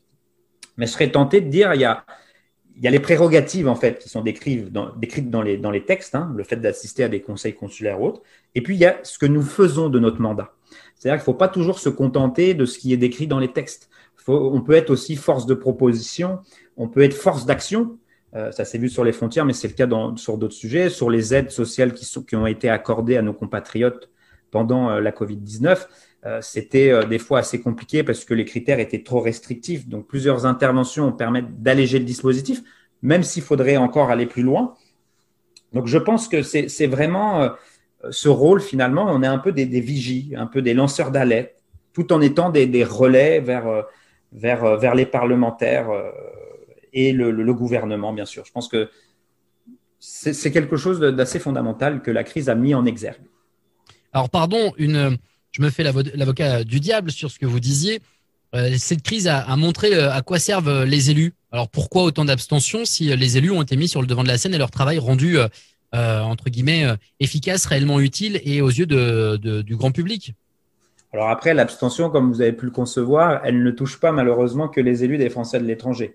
Mais 0.77 0.87
je 0.87 0.93
serais 0.93 1.11
tenté 1.11 1.41
de 1.41 1.49
dire, 1.49 1.75
il 1.75 1.81
y 1.81 1.85
a, 1.85 2.05
il 2.81 2.85
y 2.85 2.89
a 2.89 2.91
les 2.91 3.01
prérogatives 3.01 3.69
en 3.69 3.75
fait 3.75 3.99
qui 3.99 4.09
sont 4.09 4.23
décrites 4.23 4.73
dans, 4.73 4.95
décrites 4.97 5.29
dans, 5.29 5.43
les, 5.43 5.59
dans 5.59 5.71
les 5.71 5.85
textes, 5.85 6.15
hein, 6.15 6.33
le 6.35 6.45
fait 6.45 6.57
d'assister 6.57 7.05
à 7.05 7.09
des 7.09 7.21
conseils 7.21 7.55
consulaires 7.55 8.01
ou 8.01 8.07
autres. 8.07 8.23
Et 8.55 8.63
puis 8.63 8.75
il 8.75 8.81
y 8.81 8.87
a 8.87 8.99
ce 9.03 9.19
que 9.19 9.27
nous 9.27 9.43
faisons 9.43 9.91
de 9.91 9.99
notre 9.99 10.21
mandat. 10.21 10.55
C'est-à-dire 10.95 11.19
qu'il 11.19 11.31
ne 11.31 11.35
faut 11.35 11.39
pas 11.39 11.49
toujours 11.49 11.79
se 11.79 11.91
contenter 11.91 12.55
de 12.55 12.65
ce 12.65 12.79
qui 12.79 12.95
est 12.95 12.97
décrit 12.97 13.27
dans 13.27 13.39
les 13.39 13.53
textes. 13.53 13.91
On 14.27 14.63
peut 14.63 14.75
être 14.75 14.89
aussi 14.89 15.17
force 15.17 15.45
de 15.45 15.55
proposition, 15.55 16.39
on 16.79 16.89
peut 16.89 17.03
être 17.03 17.15
force 17.15 17.45
d'action. 17.45 17.99
Euh, 18.37 18.53
ça 18.53 18.65
s'est 18.65 18.79
vu 18.79 18.89
sur 18.89 19.05
les 19.05 19.13
frontières, 19.13 19.45
mais 19.45 19.53
c'est 19.53 19.69
le 19.69 19.75
cas 19.75 19.89
sur 20.17 20.39
d'autres 20.39 20.55
sujets, 20.55 20.89
sur 20.89 21.11
les 21.11 21.35
aides 21.35 21.51
sociales 21.51 21.93
qui, 21.93 22.37
ont 22.37 22.47
été 22.47 22.69
accordées 22.69 23.17
à 23.17 23.23
nos 23.23 23.33
compatriotes 23.33 24.09
pendant 24.51 24.91
euh, 24.91 25.01
la 25.01 25.11
Covid-19. 25.11 25.87
Euh, 26.27 26.39
c'était 26.43 27.07
des 27.07 27.19
fois 27.19 27.41
assez 27.41 27.61
compliqué 27.61 28.03
parce 28.05 28.25
que 28.25 28.35
les 28.35 28.45
critères 28.45 28.79
étaient 28.79 29.03
trop 29.03 29.21
restrictifs. 29.21 29.89
Donc, 29.89 30.07
plusieurs 30.07 30.47
interventions 30.47 31.11
permettent 31.13 31.63
d'alléger 31.63 31.99
le 31.99 32.05
dispositif, 32.05 32.63
même 33.03 33.23
s'il 33.23 33.43
faudrait 33.43 33.79
encore 33.79 34.11
aller 34.11 34.27
plus 34.27 34.43
loin. 34.43 34.75
Donc, 35.73 35.87
je 35.87 35.99
pense 35.99 36.29
que 36.29 36.43
c'est 36.43 36.87
vraiment 36.87 37.51
ce 38.11 38.29
rôle, 38.29 38.61
finalement, 38.61 39.07
on 39.09 39.23
est 39.23 39.27
un 39.29 39.39
peu 39.39 39.53
des, 39.53 39.65
vigies, 39.81 40.35
un 40.37 40.47
peu 40.47 40.63
des 40.63 40.75
lanceurs 40.75 41.11
d'alerte, 41.11 41.53
tout 41.93 42.13
en 42.13 42.21
étant 42.21 42.51
des, 42.51 42.85
relais 42.85 43.41
vers 43.41 44.95
les 44.95 45.07
parlementaires 45.07 45.89
et 46.93 47.13
le, 47.13 47.31
le, 47.31 47.55
gouvernement, 47.55 48.13
bien 48.13 48.25
sûr. 48.25 48.45
Je 48.45 48.53
pense 48.53 48.69
que 48.69 48.91
c'est 49.99 50.51
quelque 50.51 50.77
chose 50.77 51.01
d'assez 51.01 51.39
fondamental 51.39 52.03
que 52.03 52.11
la 52.11 52.25
crise 52.25 52.49
a 52.49 52.55
mis 52.55 52.75
en 52.75 52.87
exergue. 52.87 53.23
Alors, 54.13 54.31
pardon, 54.31 54.73
une, 54.79 55.19
je 55.53 55.63
me 55.63 55.71
fais 55.71 55.83
l'avocat 55.83 56.65
du 56.65 56.81
diable 56.81 57.11
sur 57.11 57.31
ce 57.31 57.39
que 57.39 57.47
vous 57.47 57.61
disiez. 57.61 58.01
Euh, 58.55 58.75
cette 58.79 59.03
crise 59.03 59.29
a, 59.29 59.57
montré 59.57 59.95
euh, 59.95 60.13
à 60.13 60.23
quoi 60.23 60.39
servent 60.39 60.69
euh, 60.69 60.85
les 60.85 61.11
élus. 61.11 61.33
Alors 61.53 61.69
pourquoi 61.69 62.03
autant 62.03 62.25
d'abstention 62.25 62.85
si 62.85 63.17
les 63.17 63.37
élus 63.37 63.51
ont 63.51 63.63
été 63.63 63.77
mis 63.77 63.89
sur 63.89 64.01
le 64.01 64.07
devant 64.07 64.23
de 64.23 64.29
la 64.29 64.39
scène 64.39 64.55
et 64.55 64.59
leur 64.59 64.71
travail 64.71 64.99
rendu 64.99 65.37
entre 65.93 66.45
guillemets 66.51 66.87
efficace, 67.19 67.67
réellement 67.67 67.99
utile 67.99 68.41
et 68.45 68.63
aux 68.63 68.69
yeux 68.69 68.87
du 68.87 69.75
grand 69.75 69.91
public? 69.91 70.35
Alors 71.13 71.29
après, 71.29 71.53
l'abstention, 71.53 72.09
comme 72.09 72.33
vous 72.33 72.41
avez 72.41 72.53
pu 72.53 72.67
le 72.67 72.71
concevoir, 72.71 73.41
elle 73.43 73.65
ne 73.65 73.71
touche 73.73 73.99
pas 73.99 74.13
malheureusement 74.13 74.69
que 74.69 74.81
les 74.81 75.03
élus 75.03 75.19
des 75.19 75.29
Français 75.29 75.59
de 75.59 75.65
l'étranger. 75.65 76.15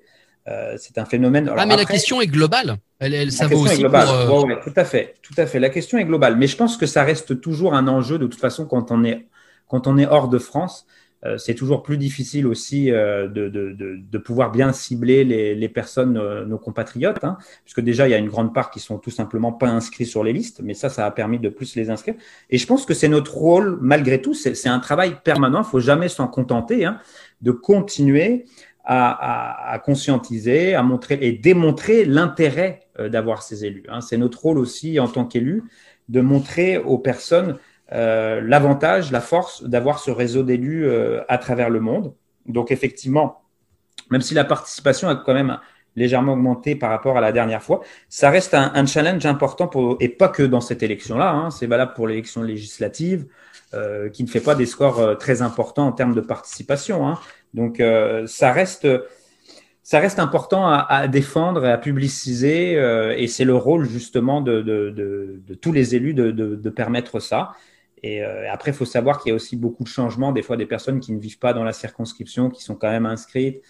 C'est 0.78 0.98
un 0.98 1.06
phénomène. 1.06 1.52
ah, 1.56 1.66
mais 1.66 1.75
la 1.75 1.86
question 1.86 2.22
est 2.22 2.28
globale. 2.28 2.78
Elle, 3.00 3.14
elle 3.14 3.32
ça 3.32 3.48
vaut 3.48 3.66
aussi 3.66 3.84
pour. 3.84 4.48
tout 4.64 4.74
à 4.75 4.86
fait, 4.86 5.16
tout 5.22 5.34
à 5.38 5.46
fait. 5.46 5.60
La 5.60 5.70
question 5.70 5.98
est 5.98 6.06
globale, 6.06 6.38
mais 6.38 6.48
je 6.48 6.56
pense 6.56 6.78
que 6.78 6.86
ça 6.86 7.04
reste 7.04 7.42
toujours 7.42 7.74
un 7.74 7.88
enjeu 7.88 8.18
de 8.20 8.28
toute 8.28 8.40
façon 8.40 8.66
quand 8.66 8.92
on 8.92 9.04
est 9.04 9.25
quand 9.68 9.88
on 9.88 9.98
est 9.98 10.06
hors 10.06 10.28
de 10.28 10.38
France. 10.38 10.86
euh, 11.25 11.38
c'est 11.38 11.56
toujours 11.56 11.82
plus 11.82 11.98
difficile 11.98 12.46
aussi 12.46 12.92
euh, 12.92 13.28
de, 13.28 13.50
de, 13.50 13.72
de, 13.72 13.98
de, 14.00 14.18
pouvoir 14.18 14.52
bien 14.52 14.72
cibler 14.74 15.24
les, 15.24 15.56
les 15.56 15.70
personnes, 15.70 16.18
euh, 16.18 16.46
nos 16.46 16.58
compatriotes, 16.60 17.24
hein, 17.24 17.38
puisque 17.64 17.82
déjà 17.82 18.08
il 18.08 18.12
y 18.12 18.14
a 18.14 18.18
une 18.18 18.30
grande 18.30 18.54
part 18.54 18.70
qui 18.70 18.80
sont 18.80 19.00
tout 19.00 19.10
simplement 19.12 19.52
pas 19.52 19.68
inscrits 19.70 20.06
sur 20.06 20.24
les 20.24 20.34
listes, 20.34 20.62
mais 20.64 20.74
ça, 20.74 20.90
ça 20.90 21.06
a 21.06 21.12
permis 21.12 21.40
de 21.40 21.50
plus 21.50 21.75
les 21.75 21.90
inscrire. 21.90 22.16
Et 22.50 22.58
je 22.58 22.68
pense 22.68 22.86
que 22.86 22.94
c'est 22.94 23.08
notre 23.08 23.36
rôle, 23.36 23.78
malgré 23.82 24.22
tout, 24.22 24.34
c'est 24.34 24.68
un 24.70 24.80
travail 24.80 25.18
permanent, 25.24 25.62
il 25.62 25.70
faut 25.70 25.80
jamais 25.80 26.10
s'en 26.10 26.28
contenter, 26.28 26.86
hein, 26.86 27.00
de 27.42 27.52
continuer 27.52 28.46
à, 28.86 29.10
à, 29.10 29.74
à, 29.74 29.80
conscientiser, 29.80 30.75
à 30.75 30.84
montrer 30.84 31.18
et 31.22 31.32
démontrer 31.32 32.06
l'intérêt 32.06 32.88
d'avoir 33.00 33.44
ces 33.44 33.65
élus. 33.65 33.84
Hein. 33.89 34.00
C'est 34.00 34.18
notre 34.18 34.42
rôle 34.42 34.58
aussi 34.58 35.00
en 35.00 35.08
tant 35.08 35.25
qu'élus 35.25 35.63
de 36.08 36.22
montrer 36.22 36.77
aux 36.77 36.98
personnes 36.98 37.58
euh, 37.92 38.42
l'avantage, 38.42 39.12
la 39.12 39.22
force 39.22 39.63
d'avoir 39.63 40.00
ce 40.00 40.10
réseau 40.10 40.44
d'élus 40.44 40.88
euh, 40.88 41.22
à 41.27 41.38
travers 41.38 41.70
le 41.70 41.80
monde. 41.80 42.13
Donc 42.48 42.72
effectivement, 42.72 43.44
même 44.10 44.22
si 44.22 44.34
la 44.34 44.44
participation 44.44 45.08
a 45.08 45.15
quand 45.15 45.34
même 45.34 45.60
légèrement 45.96 46.34
augmenté 46.34 46.75
par 46.75 46.90
rapport 46.90 47.18
à 47.18 47.22
la 47.22 47.32
dernière 47.32 47.64
fois, 47.64 47.82
ça 48.10 48.30
reste 48.30 48.54
un, 48.54 48.86
challenge 48.86 49.25
important 49.25 49.70
et 50.00 50.10
pas 50.10 50.28
que 50.28 50.44
dans 50.44 50.62
cette 50.62 50.84
élection-là, 50.84 51.32
hein, 51.32 51.52
c'est 51.52 51.68
valable 51.68 51.94
pour 51.94 52.08
l'élection 52.08 52.42
législative, 52.42 53.25
euh, 53.74 54.10
qui 54.10 54.24
ne 54.24 54.28
fait 54.28 54.42
pas 54.42 54.56
des 54.56 54.66
scores 54.66 55.00
euh, 55.00 55.16
très 55.16 55.42
importants 55.42 55.88
en 55.88 55.92
termes 55.92 56.14
de 56.14 56.22
participation. 56.22 57.08
Hein. 57.08 57.20
Donc 57.54 57.80
euh, 57.80 58.28
ça 58.28 58.52
reste 58.52 58.88
important 60.20 60.68
à, 60.68 61.08
défendre 61.08 61.66
et 61.66 61.72
à 61.72 61.78
publiciser, 61.78 62.74
et 63.18 63.28
c'est 63.28 63.46
le 63.46 63.56
rôle 63.56 63.86
justement 63.86 64.42
de, 64.42 64.62
de, 64.62 65.54
tous 65.56 65.72
les 65.72 65.96
élus 65.96 66.14
de, 66.14 66.70
permettre 66.70 67.20
ça. 67.20 67.54
Et 68.04 68.24
après, 68.24 68.72
il 68.72 68.74
faut 68.74 68.86
savoir 68.86 69.20
qu'il 69.20 69.30
y 69.30 69.34
a 69.34 69.36
aussi 69.36 69.56
beaucoup 69.56 69.84
de 69.84 69.88
changements, 69.88 70.32
des 70.32 70.42
fois 70.42 70.58
des 70.58 70.66
personnes 70.66 71.00
qui 71.00 71.12
ne 71.12 71.20
vivent 71.20 71.40
pas 71.40 71.54
dans 71.54 71.64
la 71.64 71.74
circonscription, 71.74 72.50
qui 72.50 72.64
sont 72.64 72.75
quand 72.75 72.90
même 72.90 73.06
inscrites. 73.06 73.62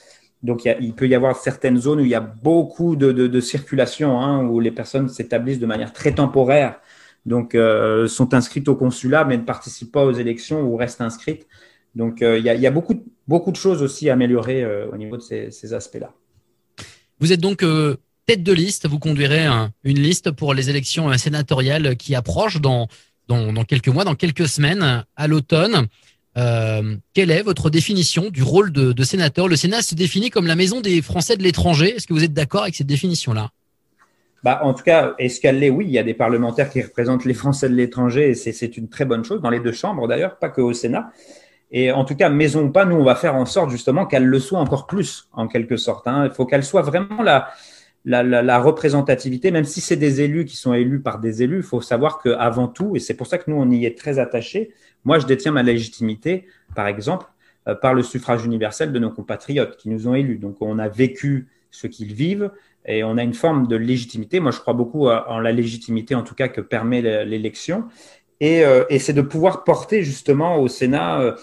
Donc, 0.45 0.65
il, 0.79 0.93
peut 0.93 1.07
y 1.07 1.15
avoir 1.15 1.35
certaines 1.35 1.77
zones 1.77 2.01
où 2.01 2.03
il 2.03 2.11
y 2.11 2.15
a 2.15 2.19
beaucoup 2.19 2.95
de, 2.95 3.11
de, 3.11 3.39
circulation, 3.39 4.21
hein, 4.21 4.45
où 4.45 4.59
les 4.59 4.69
personnes 4.69 5.09
s'établissent 5.09 5.57
de 5.57 5.65
manière 5.65 5.91
très 5.91 6.13
temporaire, 6.13 6.79
donc 7.25 7.55
euh, 7.55 8.07
sont 8.07 8.35
inscrites 8.35 8.67
au 8.67 8.75
consulat, 8.75 9.25
mais 9.25 9.37
ne 9.37 9.43
participent 9.43 9.91
pas 9.91 10.05
aux 10.05 10.11
élections 10.11 10.61
ou 10.61 10.75
restent 10.75 11.01
inscrites. 11.01 11.47
Donc, 11.95 12.21
euh, 12.21 12.37
il 12.37 12.45
y, 12.45 12.67
a, 12.67 12.71
beaucoup, 12.71 13.03
beaucoup 13.27 13.51
de 13.51 13.55
choses 13.55 13.81
aussi 13.81 14.07
à 14.07 14.13
améliorer 14.13 14.63
euh, 14.63 14.87
au 14.93 14.97
niveau 14.97 15.17
de 15.17 15.23
ces, 15.23 15.73
aspects-là. 15.73 16.13
Vous 17.19 17.33
êtes 17.33 17.41
donc 17.41 17.65
tête 18.27 18.43
de 18.43 18.53
liste, 18.53 18.87
vous 18.87 18.99
conduirez 18.99 19.45
un, 19.45 19.71
une 19.83 19.99
liste 19.99 20.29
pour 20.29 20.53
les 20.53 20.69
élections 20.69 21.11
sénatoriales 21.17 21.97
qui 21.97 22.13
approchent 22.13 22.61
dans, 22.61 22.87
dans, 23.27 23.63
quelques 23.63 23.87
mois, 23.87 24.03
dans 24.03 24.15
quelques 24.15 24.47
semaines, 24.47 25.05
à 25.15 25.27
l'automne. 25.27 25.87
Euh, 26.37 26.95
quelle 27.13 27.31
est 27.31 27.41
votre 27.41 27.69
définition 27.69 28.29
du 28.29 28.43
rôle 28.43 28.71
de, 28.71 29.03
sénateur? 29.03 29.47
Le 29.47 29.55
Sénat 29.55 29.81
se 29.81 29.95
définit 29.95 30.29
comme 30.29 30.47
la 30.47 30.55
maison 30.55 30.81
des 30.81 31.01
Français 31.01 31.37
de 31.37 31.43
l'étranger. 31.43 31.95
Est-ce 31.95 32.07
que 32.07 32.13
vous 32.13 32.23
êtes 32.23 32.33
d'accord 32.33 32.63
avec 32.63 32.75
cette 32.75 32.87
définition-là? 32.87 33.49
Bah, 34.43 34.59
en 34.63 34.73
tout 34.73 34.83
cas, 34.83 35.15
est-ce 35.17 35.39
qu'elle 35.39 35.59
l'est? 35.59 35.69
Oui, 35.69 35.85
il 35.87 35.91
y 35.91 35.97
a 35.97 36.03
des 36.03 36.13
parlementaires 36.13 36.69
qui 36.69 36.81
représentent 36.81 37.25
les 37.25 37.33
Français 37.33 37.69
de 37.69 37.73
l'étranger 37.73 38.29
et 38.29 38.35
c'est 38.35 38.77
une 38.77 38.89
très 38.89 39.05
bonne 39.05 39.23
chose, 39.23 39.41
dans 39.41 39.49
les 39.49 39.59
deux 39.59 39.71
chambres 39.71 40.07
d'ailleurs, 40.07 40.37
pas 40.37 40.49
que 40.49 40.61
au 40.61 40.73
Sénat. 40.73 41.11
Et 41.71 41.91
en 41.91 42.05
tout 42.05 42.15
cas, 42.15 42.29
maison 42.29 42.65
ou 42.65 42.69
pas, 42.69 42.85
nous, 42.85 42.95
on 42.95 43.03
va 43.03 43.15
faire 43.15 43.35
en 43.35 43.45
sorte 43.45 43.71
justement 43.71 44.05
qu'elle 44.05 44.25
le 44.25 44.39
soit 44.39 44.59
encore 44.59 44.85
plus, 44.85 45.29
en 45.33 45.47
quelque 45.47 45.77
sorte. 45.77 46.07
Hein. 46.07 46.25
Il 46.25 46.31
faut 46.31 46.45
qu'elle 46.45 46.63
soit 46.63 46.83
vraiment 46.83 47.23
la, 47.23 47.49
la, 48.05 48.23
la, 48.23 48.41
la, 48.41 48.59
représentativité, 48.59 49.51
même 49.51 49.65
si 49.65 49.81
c'est 49.81 49.95
des 49.95 50.21
élus 50.21 50.45
qui 50.45 50.55
sont 50.55 50.73
élus 50.73 50.99
par 50.99 51.19
des 51.19 51.43
élus, 51.43 51.57
il 51.57 51.63
faut 51.63 51.81
savoir 51.81 52.21
qu'avant 52.21 52.67
tout, 52.67 52.95
et 52.95 52.99
c'est 52.99 53.15
pour 53.15 53.27
ça 53.27 53.37
que 53.37 53.49
nous, 53.49 53.57
on 53.57 53.69
y 53.71 53.85
est 53.85 53.97
très 53.97 54.19
attachés, 54.19 54.71
moi, 55.05 55.19
je 55.19 55.25
détiens 55.27 55.51
ma 55.51 55.63
légitimité, 55.63 56.45
par 56.75 56.87
exemple, 56.87 57.27
euh, 57.67 57.75
par 57.75 57.93
le 57.93 58.03
suffrage 58.03 58.43
universel 58.45 58.91
de 58.91 58.99
nos 58.99 59.11
compatriotes 59.11 59.77
qui 59.77 59.89
nous 59.89 60.07
ont 60.07 60.15
élus. 60.15 60.37
Donc, 60.37 60.57
on 60.61 60.79
a 60.79 60.87
vécu 60.87 61.47
ce 61.71 61.87
qu'ils 61.87 62.13
vivent 62.13 62.51
et 62.85 63.03
on 63.03 63.17
a 63.17 63.23
une 63.23 63.33
forme 63.33 63.67
de 63.67 63.75
légitimité. 63.75 64.39
Moi, 64.39 64.51
je 64.51 64.59
crois 64.59 64.73
beaucoup 64.73 65.07
en 65.07 65.39
la 65.39 65.51
légitimité, 65.51 66.15
en 66.15 66.23
tout 66.23 66.35
cas, 66.35 66.47
que 66.47 66.61
permet 66.61 67.01
l'élection. 67.25 67.85
Et, 68.39 68.65
euh, 68.65 68.83
et 68.89 68.99
c'est 68.99 69.13
de 69.13 69.21
pouvoir 69.21 69.63
porter 69.63 70.03
justement 70.03 70.57
au 70.57 70.67
Sénat 70.67 71.21
euh, 71.21 71.35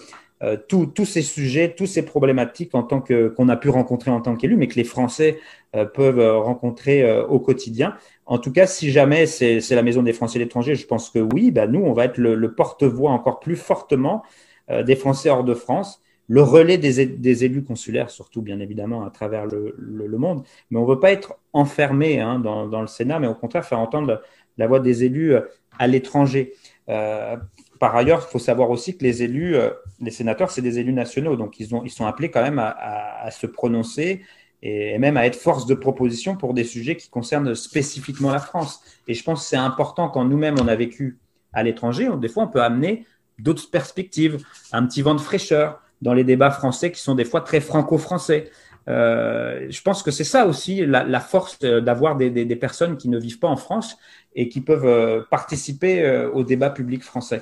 euh, 0.43 0.57
tous 0.67 1.05
ces 1.05 1.21
sujets, 1.21 1.73
tous 1.73 1.85
ces 1.85 2.03
problématiques 2.03 2.75
en 2.75 2.83
tant 2.83 2.99
que 2.99 3.29
qu'on 3.29 3.47
a 3.49 3.55
pu 3.55 3.69
rencontrer 3.69 4.11
en 4.11 4.19
tant 4.19 4.35
qu'élu, 4.35 4.57
mais 4.57 4.67
que 4.67 4.75
les 4.75 4.83
Français 4.83 5.39
euh, 5.75 5.85
peuvent 5.85 6.19
euh, 6.19 6.37
rencontrer 6.37 7.09
au 7.21 7.39
quotidien. 7.39 7.95
En 8.25 8.37
tout 8.37 8.51
cas, 8.51 8.67
si 8.67 8.91
jamais 8.91 9.25
c'est 9.25 9.59
la 9.71 9.83
maison 9.83 10.03
des 10.03 10.13
Français 10.13 10.39
de 10.39 10.43
l'étranger, 10.43 10.75
je 10.75 10.85
pense 10.85 11.09
que 11.09 11.19
oui, 11.19 11.51
bah 11.51 11.67
nous, 11.67 11.81
on 11.81 11.93
va 11.93 12.05
être 12.05 12.17
le, 12.17 12.35
le 12.35 12.53
porte-voix 12.53 13.11
encore 13.11 13.39
plus 13.39 13.55
fortement 13.55 14.23
des 14.69 14.95
Français 14.95 15.29
hors 15.29 15.43
de 15.43 15.53
France, 15.53 16.01
le 16.29 16.41
relais 16.41 16.77
des, 16.77 17.05
des, 17.05 17.43
élus 17.43 17.65
consulaires, 17.65 18.09
surtout 18.09 18.41
bien 18.41 18.61
évidemment 18.61 19.03
à 19.03 19.09
travers 19.09 19.45
le, 19.45 19.75
le, 19.77 20.07
le 20.07 20.17
monde. 20.17 20.43
Mais 20.71 20.79
on 20.79 20.83
ne 20.83 20.87
veut 20.87 21.01
pas 21.01 21.11
être 21.11 21.35
enfermé 21.51 22.21
hein, 22.21 22.39
dans, 22.39 22.67
dans, 22.67 22.79
le 22.79 22.87
Sénat, 22.87 23.19
mais 23.19 23.27
au 23.27 23.35
contraire 23.35 23.65
faire 23.65 23.79
entendre 23.79 24.21
la 24.57 24.67
voix 24.67 24.79
des 24.79 25.03
élus 25.03 25.35
à 25.77 25.87
l'étranger. 25.87 26.53
Euh, 26.89 27.35
par 27.83 27.97
ailleurs, 27.97 28.25
il 28.25 28.31
faut 28.31 28.39
savoir 28.39 28.69
aussi 28.69 28.97
que 28.97 29.03
les 29.03 29.23
élus, 29.23 29.57
euh, 29.57 29.69
les 29.99 30.09
sénateurs, 30.09 30.51
c'est 30.51 30.61
des 30.61 30.79
élus 30.79 30.93
nationaux, 30.93 31.35
donc 31.35 31.59
ils, 31.59 31.75
ont, 31.75 31.83
ils 31.83 31.89
sont 31.89 32.05
appelés 32.05 32.31
quand 32.31 32.41
même 32.41 32.57
à, 32.57 33.29
se 33.29 33.45
prononcer 33.45 34.21
et 34.61 34.97
même 34.99 35.17
à 35.17 35.25
être 35.25 35.35
force 35.35 35.65
de 35.65 35.73
proposition 35.73 36.37
pour 36.37 36.53
des 36.53 36.63
sujets 36.63 36.95
qui 36.95 37.09
concernent 37.09 37.53
spécifiquement 37.55 38.31
la 38.31 38.39
France. 38.39 38.79
Et 39.09 39.13
je 39.13 39.21
pense 39.21 39.41
que 39.41 39.47
c'est 39.47 39.57
important 39.57 40.07
quand 40.07 40.23
nous-mêmes 40.23 40.55
on 40.61 40.69
a 40.69 40.77
vécu 40.77 41.19
à 41.51 41.61
l'étranger, 41.61 42.07
des 42.21 42.29
fois 42.29 42.43
on 42.43 42.47
peut 42.47 42.63
amener 42.63 43.05
d'autres 43.37 43.69
perspectives, 43.69 44.37
un 44.71 44.85
petit 44.85 45.01
vent 45.01 45.13
de 45.13 45.19
fraîcheur 45.19 45.81
dans 46.01 46.13
les 46.13 46.23
débats 46.23 46.51
français 46.51 46.89
qui 46.89 47.01
sont 47.01 47.15
des 47.15 47.25
fois 47.25 47.41
très 47.41 47.59
franco-français. 47.59 48.49
Euh, 48.87 49.67
je 49.69 49.81
pense 49.81 50.03
que 50.03 50.11
c'est 50.11 50.23
ça 50.23 50.45
aussi 50.45 50.85
la, 50.85 51.19
force 51.19 51.59
d'avoir 51.59 52.15
des, 52.15 52.29
des, 52.29 52.55
personnes 52.55 52.95
qui 52.95 53.09
ne 53.09 53.19
vivent 53.19 53.39
pas 53.39 53.49
en 53.49 53.57
France 53.57 53.97
et 54.35 54.47
qui 54.47 54.61
peuvent 54.61 54.85
euh, 54.85 55.21
participer 55.29 56.01
euh, 56.05 56.31
au 56.31 56.45
débat 56.45 56.69
public 56.69 57.03
français. 57.03 57.41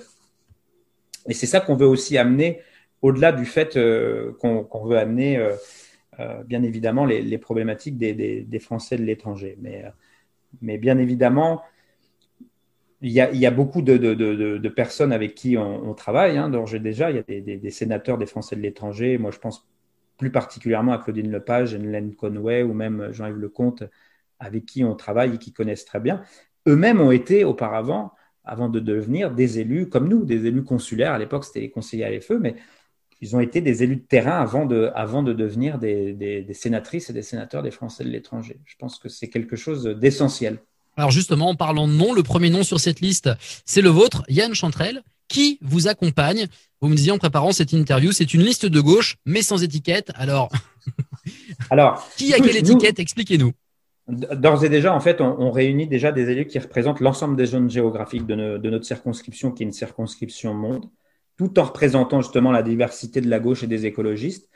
Et 1.27 1.33
c'est 1.33 1.47
ça 1.47 1.59
qu'on 1.59 1.75
veut 1.75 1.87
aussi 1.87 2.17
amener, 2.17 2.59
au-delà 3.01 3.31
du 3.31 3.45
fait 3.45 3.77
euh, 3.77 4.33
qu'on 4.39 4.63
qu 4.63 4.87
veut 4.87 4.97
amener, 4.97 5.37
euh, 5.37 5.55
euh, 6.19 6.43
bien 6.43 6.63
évidemment, 6.63 7.05
les, 7.05 7.37
problématiques 7.37 7.97
des, 7.97 8.59
Français 8.59 8.97
de 8.97 9.03
l'étranger. 9.03 9.57
Mais, 10.61 10.77
bien 10.77 10.97
évidemment, 10.97 11.61
il 13.01 13.11
y 13.11 13.19
a, 13.19 13.51
beaucoup 13.51 13.81
de, 13.81 14.67
personnes 14.69 15.11
avec 15.13 15.35
qui 15.35 15.57
on, 15.57 15.93
travaille. 15.93 16.37
Hein, 16.37 16.49
déjà, 16.79 17.09
il 17.09 17.17
y 17.17 17.19
a 17.19 17.23
des, 17.23 17.41
des, 17.57 17.71
sénateurs 17.71 18.17
des 18.17 18.25
Français 18.27 18.55
de 18.55 18.61
l'étranger. 18.61 19.17
Moi, 19.17 19.31
je 19.31 19.39
pense 19.39 19.67
plus 20.17 20.31
particulièrement 20.31 20.91
à 20.91 20.99
Claudine 20.99 21.31
Lepage, 21.31 21.73
Hélène 21.73 22.13
Conway 22.13 22.61
ou 22.61 22.73
même 22.73 23.11
Jean-Yves 23.11 23.39
Lecomte, 23.39 23.83
avec 24.39 24.65
qui 24.65 24.83
on 24.83 24.95
travaille 24.95 25.35
et 25.35 25.37
qui 25.39 25.51
connaissent 25.51 25.85
très 25.85 25.99
bien. 25.99 26.21
Eux-mêmes 26.67 27.01
ont 27.01 27.09
été 27.09 27.43
auparavant 27.43 28.11
avant 28.43 28.69
de 28.69 28.79
devenir 28.79 29.31
des 29.31 29.59
élus 29.59 29.87
comme 29.89 30.07
nous, 30.07 30.25
des 30.25 30.45
élus 30.45 30.63
consulaires. 30.63 31.13
À 31.13 31.19
l'époque, 31.19 31.45
c'était 31.45 31.61
les 31.61 31.69
conseillers 31.69 32.05
à 32.05 32.09
l'FE, 32.09 32.33
mais 32.39 32.55
ils 33.21 33.35
ont 33.35 33.39
été 33.39 33.61
des 33.61 33.83
élus 33.83 33.97
de 33.97 34.01
terrain 34.01 34.41
avant 34.41 34.65
de, 34.65 34.91
avant 34.95 35.21
de 35.21 35.33
devenir 35.33 35.77
des, 35.77 36.13
des, 36.13 36.41
des 36.41 36.53
sénatrices 36.53 37.09
et 37.09 37.13
des 37.13 37.21
sénateurs 37.21 37.61
des 37.61 37.71
Français 37.71 38.03
de 38.03 38.09
l'étranger. 38.09 38.59
Je 38.65 38.75
pense 38.79 38.97
que 38.97 39.09
c'est 39.09 39.27
quelque 39.27 39.55
chose 39.55 39.83
d'essentiel. 39.83 40.57
Alors 40.97 41.11
justement, 41.11 41.49
en 41.49 41.55
parlant 41.55 41.87
de 41.87 41.93
nom, 41.93 42.13
le 42.13 42.23
premier 42.23 42.49
nom 42.49 42.63
sur 42.63 42.79
cette 42.79 42.99
liste, 42.99 43.29
c'est 43.65 43.81
le 43.81 43.89
vôtre, 43.89 44.23
Yann 44.27 44.53
Chantrel. 44.53 45.03
Qui 45.27 45.59
vous 45.61 45.87
accompagne 45.87 46.47
Vous 46.81 46.89
me 46.89 46.95
disiez 46.95 47.13
en 47.13 47.17
préparant 47.17 47.53
cette 47.53 47.71
interview, 47.71 48.11
c'est 48.11 48.33
une 48.33 48.41
liste 48.41 48.65
de 48.65 48.81
gauche, 48.81 49.15
mais 49.25 49.41
sans 49.41 49.63
étiquette. 49.63 50.11
Alors, 50.15 50.51
Alors 51.69 52.05
qui 52.17 52.33
a 52.33 52.39
quelle 52.39 52.57
étiquette? 52.57 52.99
Expliquez-nous. 52.99 53.53
D'ores 54.11 54.65
et 54.65 54.69
déjà, 54.69 54.93
en 54.93 54.99
fait, 54.99 55.21
on, 55.21 55.51
réunit 55.51 55.87
déjà 55.87 56.11
des 56.11 56.29
élus 56.29 56.45
qui 56.45 56.59
représentent 56.59 56.99
l'ensemble 56.99 57.35
des 57.35 57.45
zones 57.45 57.69
géographiques 57.69 58.25
de, 58.25 58.35
no, 58.35 58.57
de, 58.57 58.69
notre 58.69 58.85
circonscription, 58.85 59.51
qui 59.51 59.63
est 59.63 59.65
une 59.65 59.71
circonscription 59.71 60.53
monde, 60.53 60.89
tout 61.37 61.57
en 61.59 61.63
représentant 61.63 62.21
justement 62.21 62.51
la 62.51 62.61
diversité 62.61 63.21
de 63.21 63.29
la 63.29 63.39
gauche 63.39 63.63
et 63.63 63.67
des 63.67 63.85
écologistes. 63.85 64.49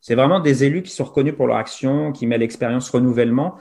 C'est 0.00 0.14
vraiment 0.14 0.40
des 0.40 0.64
élus 0.64 0.82
qui 0.82 0.90
sont 0.90 1.04
reconnus 1.04 1.34
pour 1.36 1.46
leur 1.46 1.58
action, 1.58 2.10
qui 2.12 2.26
mêlent 2.26 2.40
l'expérience 2.40 2.90
renouvellement, 2.90 3.56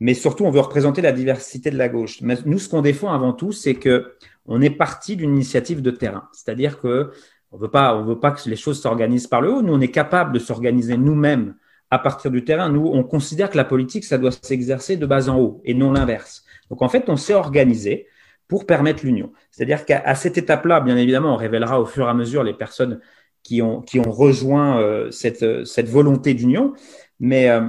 mais 0.00 0.14
surtout, 0.14 0.44
on 0.44 0.50
veut 0.50 0.60
représenter 0.60 1.02
la 1.02 1.12
diversité 1.12 1.70
de 1.70 1.78
la 1.78 1.88
gauche. 1.88 2.20
Mais 2.22 2.36
nous, 2.46 2.58
ce 2.58 2.68
qu'on 2.68 2.82
défend 2.82 3.12
avant 3.12 3.32
tout, 3.32 3.52
c'est 3.52 3.74
que 3.74 4.12
on 4.46 4.60
est 4.60 4.70
parti 4.70 5.16
d'une 5.16 5.34
initiative 5.34 5.82
de 5.82 5.90
terrain, 5.90 6.28
c'est-à-dire 6.32 6.80
que 6.80 7.10
on 7.52 7.58
veut 7.58 7.70
pas, 7.70 7.96
on 7.96 8.04
veut 8.04 8.20
pas 8.20 8.30
que 8.30 8.48
les 8.48 8.56
choses 8.56 8.80
s'organisent 8.80 9.26
par 9.26 9.40
le 9.40 9.52
haut. 9.52 9.62
Nous, 9.62 9.72
on 9.72 9.80
est 9.80 9.90
capable 9.90 10.32
de 10.32 10.38
s'organiser 10.38 10.96
nous-mêmes 10.96 11.54
à 11.90 11.98
partir 11.98 12.30
du 12.30 12.44
terrain. 12.44 12.68
Nous, 12.68 12.86
on 12.86 13.02
considère 13.02 13.50
que 13.50 13.56
la 13.56 13.64
politique, 13.64 14.04
ça 14.04 14.18
doit 14.18 14.30
s'exercer 14.30 14.96
de 14.96 15.06
bas 15.06 15.28
en 15.28 15.38
haut 15.38 15.60
et 15.64 15.74
non 15.74 15.92
l'inverse. 15.92 16.44
Donc, 16.70 16.82
en 16.82 16.88
fait, 16.88 17.08
on 17.08 17.16
s'est 17.16 17.34
organisé 17.34 18.06
pour 18.48 18.66
permettre 18.66 19.04
l'union. 19.04 19.32
C'est-à-dire 19.50 19.84
qu'à 19.84 20.14
cette 20.14 20.38
étape-là, 20.38 20.80
bien 20.80 20.96
évidemment, 20.96 21.34
on 21.34 21.36
révélera 21.36 21.80
au 21.80 21.86
fur 21.86 22.06
et 22.06 22.10
à 22.10 22.14
mesure 22.14 22.42
les 22.42 22.54
personnes 22.54 23.00
qui 23.42 23.62
ont, 23.62 23.82
rejoint 24.06 24.80
euh, 24.80 25.10
cette, 25.10 25.64
cette 25.64 25.88
volonté 25.88 26.34
d'union. 26.34 26.72
Mais, 27.20 27.48
euh, 27.48 27.62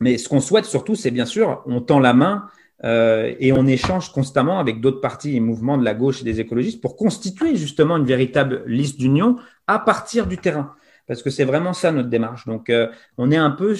mais 0.00 0.18
ce 0.18 0.28
qu'on 0.28 0.40
souhaite 0.40 0.64
surtout, 0.64 0.94
c'est 0.94 1.10
bien 1.10 1.26
sûr, 1.26 1.62
on 1.66 1.80
tend 1.80 2.00
la 2.00 2.14
main 2.14 2.46
euh, 2.84 3.34
et 3.38 3.52
on 3.52 3.66
échange 3.66 4.12
constamment 4.12 4.58
avec 4.58 4.80
d'autres 4.80 5.00
partis 5.00 5.36
et 5.36 5.40
mouvements 5.40 5.78
de 5.78 5.84
la 5.84 5.94
gauche 5.94 6.20
et 6.20 6.24
des 6.24 6.40
écologistes 6.40 6.80
pour 6.80 6.96
constituer 6.96 7.54
justement 7.54 7.96
une 7.96 8.04
véritable 8.04 8.64
liste 8.66 8.98
d'union 8.98 9.36
à 9.66 9.78
partir 9.78 10.26
du 10.26 10.38
terrain. 10.38 10.74
Parce 11.06 11.22
que 11.22 11.30
c'est 11.30 11.44
vraiment 11.44 11.72
ça 11.72 11.92
notre 11.92 12.08
démarche. 12.08 12.46
Donc, 12.46 12.70
euh, 12.70 12.88
on 13.18 13.30
est 13.30 13.36
un 13.36 13.50
peu 13.50 13.76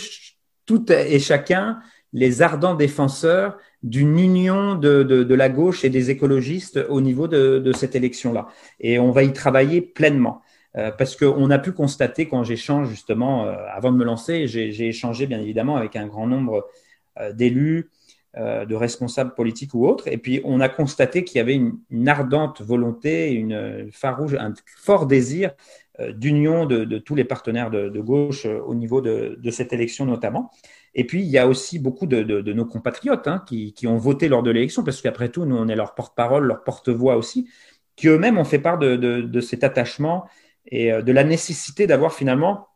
tout 0.66 0.92
et 0.92 1.18
chacun 1.18 1.80
les 2.12 2.42
ardents 2.42 2.74
défenseurs 2.74 3.56
d'une 3.82 4.18
union 4.18 4.74
de, 4.74 5.34
la 5.34 5.48
gauche 5.48 5.84
et 5.84 5.90
des 5.90 6.10
écologistes 6.10 6.78
au 6.88 7.00
niveau 7.00 7.26
de, 7.26 7.72
cette 7.74 7.94
élection-là. 7.94 8.48
Et 8.80 8.98
on 8.98 9.10
va 9.10 9.22
y 9.22 9.32
travailler 9.32 9.80
pleinement. 9.80 10.42
Euh, 10.78 10.90
parce 10.90 11.16
qu'on 11.16 11.50
a 11.50 11.58
pu 11.58 11.72
constater 11.72 12.28
quand 12.28 12.44
j'échange 12.44 12.88
justement, 12.88 13.46
euh, 13.46 13.54
avant 13.70 13.92
de 13.92 13.98
me 13.98 14.04
lancer, 14.04 14.46
j'ai 14.46 14.88
échangé 14.88 15.26
bien 15.26 15.38
évidemment 15.38 15.76
avec 15.76 15.96
un 15.96 16.06
grand 16.06 16.26
nombre 16.26 16.66
euh, 17.18 17.32
d'élus, 17.32 17.90
de 18.34 18.74
responsables 18.74 19.34
politiques 19.34 19.74
ou 19.74 19.86
autres, 19.86 20.08
et 20.08 20.16
puis 20.16 20.40
on 20.44 20.60
a 20.60 20.70
constaté 20.70 21.22
qu'il 21.22 21.36
y 21.36 21.40
avait 21.40 21.54
une, 21.54 22.08
ardente 22.08 22.62
volonté, 22.62 23.30
une 23.30 23.90
farouche, 23.92 24.32
un 24.32 24.54
fort 24.64 25.06
désir 25.06 25.50
d'union 25.98 26.66
de, 26.66 26.98
tous 26.98 27.14
les 27.14 27.24
partenaires 27.24 27.70
de, 27.70 28.00
gauche 28.00 28.46
au 28.46 28.74
niveau 28.74 29.00
de, 29.00 29.50
cette 29.50 29.72
élection 29.72 30.06
notamment. 30.06 30.50
Et 30.94 31.04
puis, 31.06 31.22
il 31.22 31.28
y 31.28 31.38
a 31.38 31.46
aussi 31.46 31.78
beaucoup 31.78 32.06
de, 32.06 32.52
nos 32.52 32.64
compatriotes 32.64 33.28
hein, 33.28 33.42
qui, 33.46 33.72
qui, 33.74 33.86
ont 33.86 33.96
voté 33.96 34.28
lors 34.28 34.42
de 34.42 34.50
l'élection, 34.50 34.84
parce 34.84 35.02
qu'après 35.02 35.28
tout, 35.28 35.44
nous, 35.44 35.56
on 35.56 35.68
est 35.68 35.76
leur 35.76 35.94
porte-parole, 35.94 36.44
leur 36.44 36.64
porte-voix 36.64 37.16
aussi, 37.16 37.48
qui 37.96 38.08
eux-mêmes 38.08 38.38
ont 38.38 38.44
fait 38.44 38.58
part 38.58 38.78
de, 38.78 39.40
cet 39.40 39.64
attachement 39.64 40.26
et 40.66 40.92
euh, 40.92 41.02
de 41.02 41.12
la 41.12 41.24
nécessité 41.24 41.86
d'avoir 41.86 42.12
finalement 42.12 42.68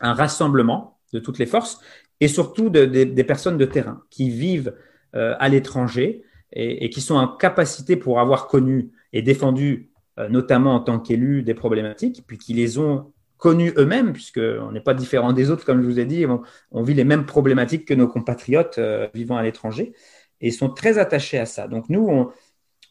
un 0.00 0.12
rassemblement 0.12 0.98
de 1.12 1.18
toutes 1.18 1.38
les 1.38 1.46
forces 1.46 1.80
et 2.20 2.28
surtout 2.28 2.70
des 2.70 3.24
personnes 3.24 3.58
de 3.58 3.64
terrain 3.64 4.02
qui 4.10 4.30
vivent 4.30 4.74
euh, 5.14 5.34
à 5.38 5.48
l'étranger 5.48 6.22
et, 6.52 6.90
qui 6.90 7.00
sont 7.00 7.16
en 7.16 7.28
capacité 7.28 7.96
pour 7.96 8.20
avoir 8.20 8.48
connu 8.48 8.90
et 9.12 9.22
défendu, 9.22 9.90
euh, 9.94 9.95
notamment 10.30 10.74
en 10.74 10.80
tant 10.80 10.98
qu'élus, 10.98 11.42
des 11.42 11.54
problématiques, 11.54 12.24
puis 12.26 12.38
qui 12.38 12.54
les 12.54 12.78
ont 12.78 13.12
connues 13.36 13.74
eux-mêmes, 13.76 14.14
puisqu'on 14.14 14.72
n'est 14.72 14.80
pas 14.80 14.94
différent 14.94 15.34
des 15.34 15.50
autres, 15.50 15.64
comme 15.66 15.82
je 15.82 15.86
vous 15.86 15.98
ai 15.98 16.06
dit, 16.06 16.24
on, 16.72 16.82
vit 16.82 16.94
les 16.94 17.04
mêmes 17.04 17.26
problématiques 17.26 17.84
que 17.84 17.92
nos 17.92 18.08
compatriotes 18.08 18.80
vivant 19.12 19.36
à 19.36 19.42
l'étranger, 19.42 19.92
et 20.40 20.50
sont 20.50 20.70
très 20.70 20.98
attachés 20.98 21.38
à 21.38 21.46
ça. 21.46 21.68
Donc 21.68 21.88
nous, 21.88 22.32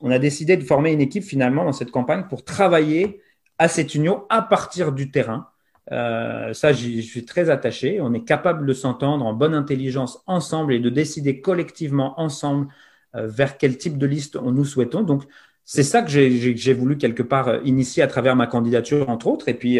on, 0.01 0.11
a 0.11 0.19
décidé 0.19 0.57
de 0.57 0.63
former 0.63 0.91
une 0.91 1.01
équipe 1.01 1.23
finalement 1.23 1.65
dans 1.65 1.73
cette 1.73 1.91
campagne 1.91 2.25
pour 2.29 2.43
travailler 2.43 3.21
à 3.57 3.67
cette 3.67 3.95
union 3.95 4.25
à 4.29 4.41
partir 4.41 4.91
du 4.91 5.11
terrain. 5.11 5.47
Euh, 5.91 6.53
ça, 6.53 6.73
j'y 6.73 7.03
suis 7.03 7.25
très 7.25 7.49
attaché. 7.49 8.01
On 8.01 8.13
est 8.13 8.23
capable 8.23 8.65
de 8.65 8.73
s'entendre 8.73 9.25
en 9.25 9.33
bonne 9.33 9.53
intelligence 9.53 10.21
ensemble 10.25 10.73
et 10.73 10.79
de 10.79 10.89
décider 10.89 11.41
collectivement 11.41 12.19
ensemble 12.19 12.67
euh, 13.15 13.27
vers 13.27 13.57
quel 13.57 13.77
type 13.77 13.97
de 13.97 14.05
liste 14.05 14.35
on 14.35 14.51
nous 14.51 14.65
souhaitons. 14.65 15.03
Donc, 15.03 15.23
c'est 15.65 15.83
ça 15.83 16.01
que 16.01 16.09
j'ai 16.09 16.73
voulu 16.73 16.97
quelque 16.97 17.23
part 17.23 17.47
euh, 17.47 17.59
initier 17.65 18.03
à 18.03 18.07
travers 18.07 18.35
ma 18.35 18.47
candidature, 18.47 19.09
entre 19.09 19.27
autres. 19.27 19.49
Et 19.49 19.53
puis, 19.53 19.79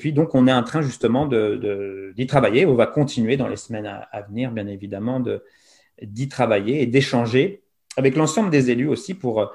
puis 0.00 0.12
donc, 0.12 0.34
on 0.34 0.46
est 0.46 0.52
en 0.52 0.62
train 0.62 0.82
justement 0.82 1.26
d'y 1.26 2.26
travailler. 2.26 2.66
On 2.66 2.74
va 2.74 2.86
continuer 2.86 3.36
dans 3.36 3.48
les 3.48 3.56
semaines 3.56 3.86
à, 3.86 4.22
venir, 4.22 4.50
bien 4.50 4.66
évidemment, 4.66 5.22
d'y 6.00 6.28
travailler 6.28 6.82
et 6.82 6.86
d'échanger 6.86 7.62
avec 7.96 8.16
l'ensemble 8.16 8.50
des 8.50 8.70
élus 8.70 8.88
aussi 8.88 9.14
pour, 9.14 9.52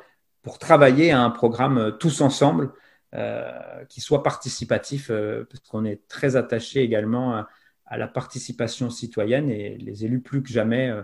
travailler 0.61 1.11
à 1.11 1.21
un 1.21 1.29
programme 1.29 1.97
tous 1.99 2.21
ensemble 2.21 2.71
euh, 3.15 3.85
qui 3.85 4.01
soit 4.01 4.21
participatif, 4.21 5.07
euh, 5.09 5.45
parce 5.49 5.61
qu'on 5.61 5.85
est 5.85 6.05
très 6.09 6.35
attaché 6.35 6.81
également 6.81 7.45
à, 7.85 7.97
la 7.97 8.07
participation 8.09 8.89
citoyenne 8.89 9.49
et 9.49 9.77
les 9.77 10.03
élus 10.03 10.19
plus 10.19 10.43
que 10.43 10.49
jamais 10.49 10.89
euh, 10.89 11.03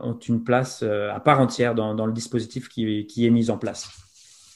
ont 0.00 0.18
une 0.18 0.44
place 0.44 0.82
à 0.82 1.20
part 1.20 1.40
entière 1.40 1.74
dans, 1.74 2.06
le 2.06 2.12
dispositif 2.12 2.68
qui, 2.68 3.06
est 3.18 3.30
mis 3.30 3.50
en 3.50 3.58
place. 3.58 3.88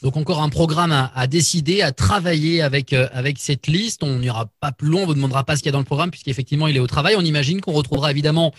Donc 0.02 0.16
encore 0.18 0.42
un 0.42 0.50
programme 0.50 0.92
à, 0.92 1.26
décider, 1.26 1.80
à 1.80 1.92
travailler 1.92 2.60
avec 2.60 2.92
avec 2.92 3.38
cette 3.38 3.66
liste. 3.66 4.02
On 4.02 4.18
n'ira 4.18 4.46
pas 4.60 4.70
plus 4.70 4.88
loin, 4.88 5.02
on 5.02 5.06
vous 5.06 5.14
demandera 5.14 5.44
pas 5.44 5.56
ce 5.56 5.62
qu'il 5.62 5.66
y 5.66 5.70
a 5.70 5.72
dans 5.72 5.78
le 5.78 5.84
programme 5.84 6.10
puisqu'effectivement 6.10 6.68
il 6.68 6.76
est 6.76 6.80
au 6.80 6.86
travail. 6.86 7.14
On 7.16 7.22
imagine 7.22 7.60
qu'on 7.62 7.72
retrouvera 7.72 8.10
évidemment 8.10 8.52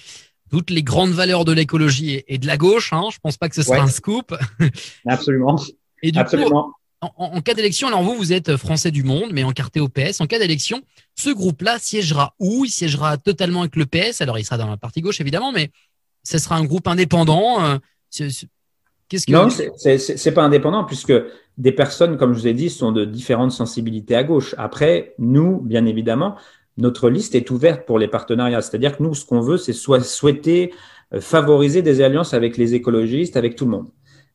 toutes 0.49 0.69
les 0.69 0.83
grandes 0.83 1.11
valeurs 1.11 1.45
de 1.45 1.51
l'écologie 1.51 2.23
et, 2.27 2.37
de 2.37 2.47
la 2.47 2.57
gauche. 2.57 2.93
Hein. 2.93 3.09
Je 3.11 3.17
pense 3.19 3.37
pas 3.37 3.49
que 3.49 3.55
ce 3.55 3.61
sera 3.61 3.81
un 3.81 3.87
scoop. 3.87 4.35
Absolument. 5.07 5.59
Et 6.01 6.11
du 6.11 6.19
Absolument 6.19 6.71
en, 7.17 7.41
cas 7.41 7.53
d'élection, 7.53 7.87
alors 7.87 8.03
vous, 8.03 8.15
vous 8.15 8.33
êtes 8.33 8.57
français 8.57 8.91
du 8.91 9.03
monde, 9.03 9.31
mais 9.31 9.43
encarté 9.43 9.79
au 9.79 9.89
PS. 9.89 10.21
En 10.21 10.27
cas 10.27 10.39
d'élection, 10.39 10.81
ce 11.15 11.29
groupe-là 11.29 11.77
siégera 11.79 12.33
où? 12.39 12.65
Il 12.65 12.71
siégera 12.71 13.17
totalement 13.17 13.61
avec 13.61 13.75
le 13.75 13.85
PS. 13.85 14.21
Alors, 14.21 14.39
il 14.39 14.45
sera 14.45 14.57
dans 14.57 14.69
la 14.69 14.77
partie 14.77 15.01
gauche, 15.01 15.21
évidemment, 15.21 15.51
mais 15.51 15.71
ce 16.25 16.37
sera 16.37 16.55
un 16.57 16.65
groupe 16.65 16.87
indépendant. 16.87 17.63
Euh, 17.63 17.77
qu'est-ce 18.11 19.25
que 19.25 19.31
non, 19.31 19.49
c'est 19.49 20.31
pas 20.33 20.43
indépendant, 20.43 20.83
puisque 20.83 21.13
des 21.57 21.71
personnes, 21.71 22.17
comme 22.17 22.33
je 22.33 22.39
vous 22.39 22.47
ai 22.47 22.53
dit, 22.53 22.69
sont 22.69 22.91
de 22.91 23.05
différentes 23.05 23.51
sensibilités 23.51 24.15
à 24.15 24.23
gauche. 24.23 24.55
Après, 24.57 25.13
nous, 25.19 25.61
bien 25.61 25.85
évidemment, 25.85 26.35
notre 26.77 27.09
liste 27.09 27.35
est 27.35 27.49
ouverte 27.51 27.85
pour 27.85 27.99
les 27.99 28.09
partenariats. 28.09 28.61
C'est-à-dire 28.61 28.97
que 28.97 29.03
nous, 29.03 29.13
ce 29.13 29.25
qu'on 29.25 29.39
veut, 29.39 29.57
c'est 29.57 29.73
soit 29.73 30.01
souhaiter 30.01 30.73
euh, 31.13 31.21
favoriser 31.21 31.81
des 31.81 32.01
alliances 32.01 32.33
avec 32.33 32.57
les 32.57 32.73
écologistes, 32.73 33.37
avec 33.37 33.55
tout 33.55 33.65
le 33.65 33.71
monde. 33.71 33.87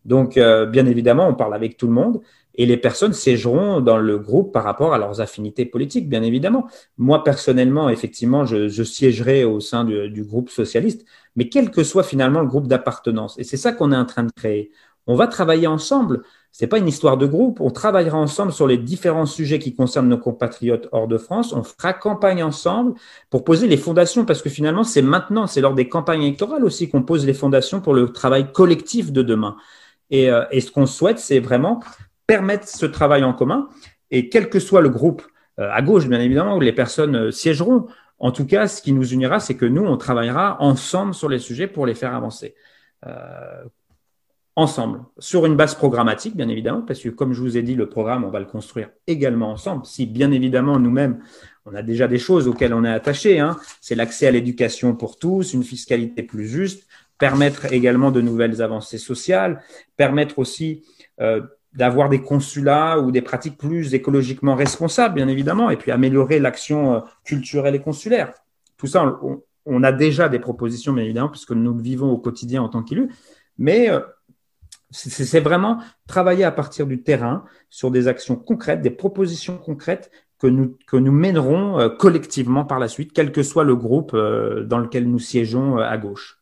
Donc, 0.04 0.36
euh, 0.38 0.64
bien 0.64 0.86
évidemment, 0.86 1.28
on 1.28 1.34
parle 1.34 1.54
avec 1.54 1.76
tout 1.76 1.86
le 1.86 1.92
monde 1.92 2.20
et 2.54 2.66
les 2.66 2.76
personnes 2.76 3.12
siégeront 3.12 3.80
dans 3.80 3.98
le 3.98 4.18
groupe 4.18 4.52
par 4.52 4.64
rapport 4.64 4.92
à 4.92 4.98
leurs 4.98 5.20
affinités 5.20 5.64
politiques, 5.64 6.08
bien 6.08 6.22
évidemment. 6.22 6.66
Moi, 6.98 7.22
personnellement, 7.22 7.88
effectivement, 7.88 8.44
je, 8.44 8.82
siégerai 8.82 9.44
au 9.44 9.60
sein 9.60 9.84
du, 9.84 10.24
groupe 10.24 10.50
socialiste, 10.50 11.04
mais 11.36 11.48
quel 11.48 11.70
que 11.70 11.84
soit 11.84 12.02
finalement 12.02 12.40
le 12.40 12.46
groupe 12.46 12.66
d'appartenance. 12.66 13.38
Et 13.38 13.44
c'est 13.44 13.56
ça 13.56 13.72
qu'on 13.72 13.92
est 13.92 13.96
en 13.96 14.04
train 14.04 14.24
de 14.24 14.32
créer. 14.32 14.72
On 15.06 15.14
va 15.14 15.26
travailler 15.26 15.66
ensemble. 15.66 16.22
Ce 16.52 16.64
n'est 16.64 16.68
pas 16.68 16.78
une 16.78 16.88
histoire 16.88 17.16
de 17.16 17.26
groupe. 17.26 17.60
On 17.60 17.70
travaillera 17.70 18.18
ensemble 18.18 18.52
sur 18.52 18.66
les 18.66 18.78
différents 18.78 19.26
sujets 19.26 19.58
qui 19.58 19.74
concernent 19.74 20.08
nos 20.08 20.18
compatriotes 20.18 20.88
hors 20.92 21.08
de 21.08 21.18
France. 21.18 21.52
On 21.52 21.62
fera 21.62 21.92
campagne 21.92 22.42
ensemble 22.42 22.94
pour 23.30 23.44
poser 23.44 23.68
les 23.68 23.76
fondations, 23.76 24.24
parce 24.24 24.42
que 24.42 24.50
finalement, 24.50 24.84
c'est 24.84 25.02
maintenant, 25.02 25.46
c'est 25.46 25.60
lors 25.60 25.74
des 25.74 25.88
campagnes 25.88 26.22
électorales 26.22 26.64
aussi 26.64 26.88
qu'on 26.90 27.02
pose 27.02 27.24
les 27.24 27.34
fondations 27.34 27.80
pour 27.80 27.94
le 27.94 28.12
travail 28.12 28.52
collectif 28.52 29.12
de 29.12 29.22
demain. 29.22 29.56
Et, 30.10 30.28
euh, 30.30 30.44
et 30.50 30.60
ce 30.60 30.72
qu'on 30.72 30.86
souhaite, 30.86 31.20
c'est 31.20 31.38
vraiment 31.38 31.80
permettre 32.30 32.68
ce 32.68 32.86
travail 32.86 33.24
en 33.24 33.32
commun. 33.32 33.68
Et 34.12 34.28
quel 34.28 34.48
que 34.48 34.60
soit 34.60 34.82
le 34.82 34.88
groupe, 34.88 35.22
euh, 35.58 35.68
à 35.72 35.82
gauche 35.82 36.06
bien 36.06 36.20
évidemment, 36.20 36.56
où 36.56 36.60
les 36.60 36.72
personnes 36.72 37.16
euh, 37.16 37.30
siégeront, 37.32 37.88
en 38.20 38.30
tout 38.30 38.46
cas, 38.46 38.68
ce 38.68 38.80
qui 38.80 38.92
nous 38.92 39.12
unira, 39.12 39.40
c'est 39.40 39.56
que 39.56 39.66
nous, 39.66 39.84
on 39.84 39.96
travaillera 39.96 40.62
ensemble 40.62 41.12
sur 41.12 41.28
les 41.28 41.40
sujets 41.40 41.66
pour 41.66 41.86
les 41.86 41.94
faire 41.94 42.14
avancer. 42.14 42.54
Euh, 43.04 43.64
ensemble, 44.54 45.00
sur 45.18 45.44
une 45.44 45.56
base 45.56 45.74
programmatique, 45.74 46.36
bien 46.36 46.48
évidemment, 46.48 46.82
parce 46.82 47.00
que 47.00 47.08
comme 47.08 47.32
je 47.32 47.40
vous 47.40 47.56
ai 47.56 47.62
dit, 47.62 47.74
le 47.74 47.88
programme, 47.88 48.22
on 48.22 48.30
va 48.30 48.38
le 48.38 48.46
construire 48.46 48.90
également 49.08 49.50
ensemble. 49.50 49.84
Si 49.84 50.06
bien 50.06 50.30
évidemment, 50.30 50.78
nous-mêmes, 50.78 51.18
on 51.66 51.74
a 51.74 51.82
déjà 51.82 52.06
des 52.06 52.18
choses 52.18 52.46
auxquelles 52.46 52.74
on 52.74 52.84
est 52.84 52.92
attaché, 52.92 53.40
hein. 53.40 53.56
c'est 53.80 53.96
l'accès 53.96 54.28
à 54.28 54.30
l'éducation 54.30 54.94
pour 54.94 55.18
tous, 55.18 55.52
une 55.52 55.64
fiscalité 55.64 56.22
plus 56.22 56.46
juste, 56.46 56.86
permettre 57.18 57.72
également 57.72 58.12
de 58.12 58.20
nouvelles 58.20 58.62
avancées 58.62 58.98
sociales, 58.98 59.62
permettre 59.96 60.38
aussi 60.38 60.84
d'avoir 61.72 62.09
des 62.09 62.20
consulats 62.20 62.98
ou 62.98 63.11
des 63.12 63.22
pratiques 63.22 63.56
plus 63.56 63.94
écologiquement 63.94 64.54
responsables, 64.54 65.14
bien 65.14 65.28
évidemment, 65.28 65.70
et 65.70 65.76
puis 65.76 65.92
améliorer 65.92 66.38
l'action 66.38 66.94
euh, 66.94 67.00
culturelle 67.24 67.74
et 67.74 67.80
consulaire. 67.80 68.33
Tout 68.76 68.87
ça, 68.87 69.20
on, 69.66 69.83
a 69.83 69.92
déjà 69.92 70.28
des 70.28 70.38
propositions, 70.38 70.92
bien 70.92 71.04
évidemment, 71.04 71.28
puisque 71.28 71.52
nous 71.52 71.74
le 71.74 71.83
vivons 71.83 72.11
au 72.11 72.18
quotidien 72.18 72.62
en 72.62 72.68
tant 72.68 72.83
qu'élus, 72.83 73.11
mais 73.59 73.90
euh, 73.90 74.00
c'est 74.90 75.40
vraiment 75.40 75.78
travailler 76.09 76.42
à 76.42 76.50
partir 76.50 76.87
du 76.87 77.02
terrain 77.02 77.44
sur 77.68 77.92
des 77.92 78.09
actions 78.09 78.35
concrètes, 78.35 78.83
des 78.83 78.90
propositions 78.90 79.56
concrètes 79.56 80.11
que 80.40 80.48
nous, 80.48 80.76
que 80.88 80.96
nous 80.96 81.12
mènerons 81.12 81.78
euh, 81.78 81.88
collectivement 81.88 82.64
par 82.64 82.80
la 82.80 82.88
suite, 82.88 83.12
quel 83.12 83.30
que 83.30 83.44
soit 83.44 83.62
le 83.62 83.76
groupe 83.76 84.16
dans 84.16 84.78
lequel 84.78 85.09
nous 85.09 85.20
siégeons 85.20 85.76
à 85.76 85.96
gauche. 85.98 86.39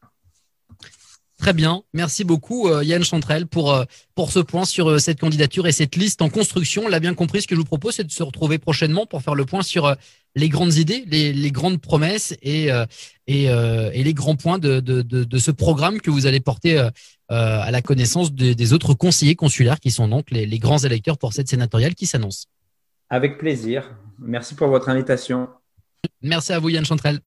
Très 1.38 1.52
bien. 1.52 1.82
Merci 1.94 2.24
beaucoup, 2.24 2.68
euh, 2.68 2.82
Yann 2.82 3.04
Chantrel, 3.04 3.46
pour, 3.46 3.72
euh, 3.72 3.84
pour 4.16 4.32
ce 4.32 4.40
point 4.40 4.64
sur 4.64 4.90
euh, 4.90 4.98
cette 4.98 5.20
candidature 5.20 5.68
et 5.68 5.72
cette 5.72 5.94
liste 5.94 6.20
en 6.20 6.28
construction. 6.28 6.82
On 6.86 6.88
l'a 6.88 6.98
bien 6.98 7.14
compris. 7.14 7.42
Ce 7.42 7.46
que 7.46 7.54
je 7.54 7.60
vous 7.60 7.64
propose, 7.64 7.94
c'est 7.94 8.04
de 8.04 8.10
se 8.10 8.24
retrouver 8.24 8.58
prochainement 8.58 9.06
pour 9.06 9.22
faire 9.22 9.36
le 9.36 9.44
point 9.44 9.62
sur 9.62 9.94
les 10.34 10.48
grandes 10.48 10.74
idées, 10.74 11.04
les, 11.06 11.32
les 11.32 11.50
grandes 11.52 11.80
promesses 11.80 12.36
et, 12.42 12.70
et, 13.26 13.44
et, 13.44 14.04
les 14.04 14.14
grands 14.14 14.36
points 14.36 14.58
de, 14.58 14.80
de, 14.80 15.02
de, 15.02 15.24
de, 15.24 15.38
ce 15.38 15.50
programme 15.50 16.00
que 16.00 16.10
vous 16.10 16.26
allez 16.26 16.38
porter 16.38 16.78
à 17.28 17.70
la 17.70 17.82
connaissance 17.82 18.32
des 18.32 18.72
autres 18.72 18.94
conseillers 18.94 19.34
consulaires 19.34 19.80
qui 19.80 19.90
sont 19.90 20.06
donc 20.06 20.30
les, 20.30 20.46
les 20.46 20.58
grands 20.58 20.78
électeurs 20.78 21.18
pour 21.18 21.32
cette 21.32 21.48
sénatoriale 21.48 21.94
qui 21.94 22.06
s'annonce. 22.06 22.46
Avec 23.10 23.38
plaisir. 23.38 23.90
Merci 24.18 24.54
pour 24.54 24.68
votre 24.68 24.90
invitation. 24.90 25.48
Merci 26.22 26.52
à 26.52 26.58
vous, 26.58 26.68
Yann 26.68 26.84
Chantrel. 26.84 27.20